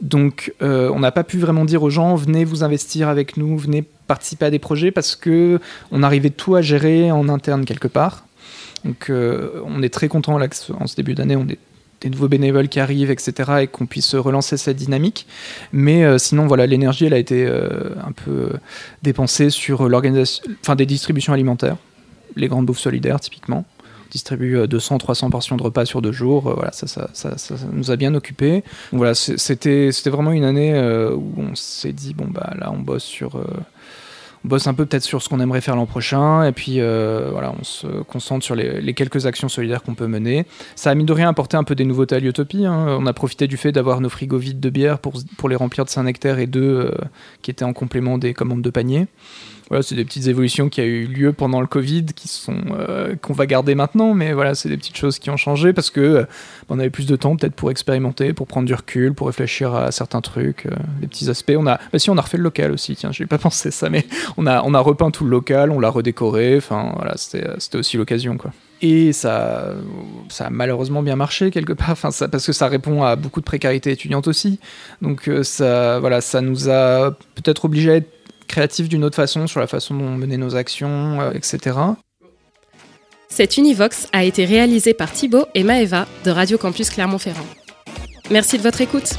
Donc, 0.00 0.52
euh, 0.60 0.90
on 0.92 0.98
n'a 0.98 1.12
pas 1.12 1.24
pu 1.24 1.38
vraiment 1.38 1.64
dire 1.64 1.82
aux 1.82 1.90
gens, 1.90 2.14
venez 2.14 2.44
vous 2.44 2.64
investir 2.64 3.08
avec 3.08 3.36
nous, 3.36 3.56
venez 3.56 3.82
participer 4.06 4.46
à 4.46 4.50
des 4.50 4.58
projets, 4.58 4.90
parce 4.90 5.16
que 5.16 5.60
on 5.90 6.02
arrivait 6.02 6.30
tout 6.30 6.56
à 6.56 6.62
gérer 6.62 7.10
en 7.12 7.28
interne 7.28 7.64
quelque 7.64 7.88
part. 7.88 8.26
Donc, 8.84 9.10
on 9.10 9.82
est 9.82 9.92
très 9.92 10.08
content 10.08 10.38
là, 10.38 10.48
en 10.78 10.86
ce 10.86 10.96
début 10.96 11.14
d'année, 11.14 11.36
on 11.36 11.46
est 11.48 11.58
des 12.00 12.10
nouveaux 12.10 12.28
bénévoles 12.28 12.68
qui 12.68 12.80
arrivent, 12.80 13.10
etc., 13.10 13.32
et 13.62 13.66
qu'on 13.66 13.86
puisse 13.86 14.14
relancer 14.14 14.56
cette 14.56 14.76
dynamique. 14.76 15.26
Mais 15.72 16.04
euh, 16.04 16.18
sinon, 16.18 16.46
voilà, 16.46 16.66
l'énergie, 16.66 17.04
elle 17.06 17.14
a 17.14 17.18
été 17.18 17.46
euh, 17.46 17.90
un 18.06 18.12
peu 18.12 18.30
euh, 18.30 18.48
dépensée 19.02 19.50
sur 19.50 19.88
l'organisation, 19.88 20.42
enfin 20.62 20.76
des 20.76 20.86
distributions 20.86 21.32
alimentaires, 21.32 21.76
les 22.36 22.48
grandes 22.48 22.66
bouffes 22.66 22.78
solidaires, 22.78 23.20
typiquement. 23.20 23.64
On 23.80 24.10
distribue 24.10 24.56
euh, 24.56 24.66
200, 24.66 24.98
300 24.98 25.30
portions 25.30 25.56
de 25.56 25.62
repas 25.62 25.84
sur 25.84 26.00
deux 26.00 26.12
jours. 26.12 26.54
voilà, 26.54 26.72
ça, 26.72 26.86
ça, 26.86 27.10
ça, 27.12 27.36
ça- 27.36 27.54
nous 27.72 27.90
a 27.90 27.96
bien 27.96 28.14
occupés. 28.14 28.64
Donc 28.92 28.98
voilà, 28.98 29.14
c'était, 29.14 29.92
c'était 29.92 30.10
vraiment 30.10 30.32
une 30.32 30.44
année 30.44 30.72
où 31.14 31.34
on 31.36 31.54
s'est 31.54 31.92
dit, 31.92 32.14
bon, 32.14 32.26
bah 32.28 32.54
là, 32.58 32.72
on 32.72 32.78
bosse 32.78 33.04
sur. 33.04 33.40
On 34.44 34.48
bosse 34.48 34.66
un 34.66 34.74
peu 34.74 34.86
peut-être 34.86 35.02
sur 35.02 35.22
ce 35.22 35.28
qu'on 35.28 35.40
aimerait 35.40 35.60
faire 35.60 35.76
l'an 35.76 35.86
prochain, 35.86 36.44
et 36.44 36.52
puis 36.52 36.80
euh, 36.80 37.28
voilà, 37.30 37.52
on 37.58 37.64
se 37.64 37.86
concentre 38.04 38.44
sur 38.44 38.54
les, 38.54 38.94
quelques 38.94 39.26
actions 39.26 39.48
solidaires 39.48 39.82
qu'on 39.82 39.94
peut 39.94 40.06
mener. 40.06 40.46
Ça 40.76 40.90
a 40.90 40.94
mis 40.94 41.04
de 41.04 41.12
rien 41.12 41.28
apporté 41.28 41.56
un 41.56 41.64
peu 41.64 41.74
des 41.74 41.84
nouveautés 41.84 42.16
à 42.16 42.20
l'Utopie. 42.20 42.66
hein. 42.66 42.96
On 42.98 43.06
a 43.06 43.12
profité 43.12 43.46
du 43.46 43.56
fait 43.56 43.72
d'avoir 43.72 44.00
nos 44.00 44.08
frigos 44.08 44.38
vides 44.38 44.60
de 44.60 44.70
bière 44.70 44.98
pour, 44.98 45.14
pour 45.36 45.48
les 45.48 45.56
remplir 45.56 45.84
de 45.84 45.90
Saint-Nectaire 45.90 46.38
et 46.38 46.46
deux 46.46 46.60
euh, 46.60 46.94
qui 47.42 47.50
étaient 47.50 47.64
en 47.64 47.72
complément 47.72 48.18
des 48.18 48.34
commandes 48.34 48.62
de 48.62 48.70
panier. 48.70 49.06
Voilà, 49.70 49.84
c'est 49.84 49.94
des 49.94 50.04
petites 50.04 50.26
évolutions 50.26 50.68
qui 50.68 50.80
a 50.80 50.84
eu 50.84 51.04
lieu 51.04 51.32
pendant 51.32 51.60
le 51.60 51.68
Covid, 51.68 52.06
qui 52.06 52.26
sont 52.26 52.58
euh, 52.72 53.14
qu'on 53.14 53.34
va 53.34 53.46
garder 53.46 53.76
maintenant, 53.76 54.14
mais 54.14 54.32
voilà, 54.32 54.56
c'est 54.56 54.68
des 54.68 54.76
petites 54.76 54.96
choses 54.96 55.20
qui 55.20 55.30
ont 55.30 55.36
changé 55.36 55.72
parce 55.72 55.90
que 55.90 56.00
euh, 56.00 56.24
on 56.68 56.80
avait 56.80 56.90
plus 56.90 57.06
de 57.06 57.14
temps 57.14 57.36
peut-être 57.36 57.54
pour 57.54 57.70
expérimenter, 57.70 58.32
pour 58.32 58.48
prendre 58.48 58.66
du 58.66 58.74
recul, 58.74 59.14
pour 59.14 59.28
réfléchir 59.28 59.72
à 59.76 59.92
certains 59.92 60.22
trucs, 60.22 60.66
euh, 60.66 60.70
des 61.00 61.06
petits 61.06 61.30
aspects. 61.30 61.52
On 61.56 61.68
a, 61.68 61.78
bah 61.92 62.00
si, 62.00 62.10
on 62.10 62.18
a 62.18 62.20
refait 62.20 62.36
le 62.36 62.42
local 62.42 62.72
aussi. 62.72 62.96
Tiens, 62.96 63.12
j'ai 63.12 63.26
pas 63.26 63.38
pensé 63.38 63.70
ça, 63.70 63.88
mais 63.90 64.04
on 64.36 64.48
a 64.48 64.60
on 64.64 64.74
a 64.74 64.80
repeint 64.80 65.12
tout 65.12 65.22
le 65.22 65.30
local, 65.30 65.70
on 65.70 65.78
l'a 65.78 65.88
redécoré. 65.88 66.56
Enfin 66.56 66.92
voilà, 66.96 67.14
c'était 67.16 67.78
aussi 67.78 67.96
l'occasion 67.96 68.38
quoi. 68.38 68.50
Et 68.82 69.12
ça, 69.12 69.74
ça 70.30 70.46
a 70.46 70.50
malheureusement 70.50 71.04
bien 71.04 71.14
marché 71.14 71.52
quelque 71.52 71.74
part, 71.74 71.90
enfin, 71.90 72.10
ça, 72.10 72.26
parce 72.26 72.44
que 72.44 72.52
ça 72.52 72.66
répond 72.66 73.04
à 73.04 73.14
beaucoup 73.14 73.38
de 73.38 73.44
précarité 73.44 73.92
étudiante 73.92 74.26
aussi. 74.26 74.58
Donc 75.00 75.30
ça, 75.44 76.00
voilà, 76.00 76.20
ça 76.20 76.40
nous 76.40 76.68
a 76.68 77.12
peut-être 77.36 77.66
obligé 77.66 77.92
à 77.92 77.96
être 77.96 78.19
créatifs 78.50 78.88
d'une 78.88 79.04
autre 79.04 79.16
façon 79.16 79.46
sur 79.46 79.60
la 79.60 79.66
façon 79.66 79.94
dont 79.94 80.04
on 80.04 80.16
menait 80.16 80.36
nos 80.36 80.56
actions, 80.56 81.20
euh, 81.20 81.30
etc. 81.32 81.76
Cet 83.28 83.56
Univox 83.56 84.08
a 84.12 84.24
été 84.24 84.44
réalisé 84.44 84.92
par 84.92 85.12
Thibaut 85.12 85.46
et 85.54 85.62
Maëva 85.62 86.06
de 86.24 86.30
Radio 86.30 86.58
Campus 86.58 86.90
Clermont-Ferrand. 86.90 87.46
Merci 88.30 88.58
de 88.58 88.62
votre 88.62 88.80
écoute. 88.80 89.14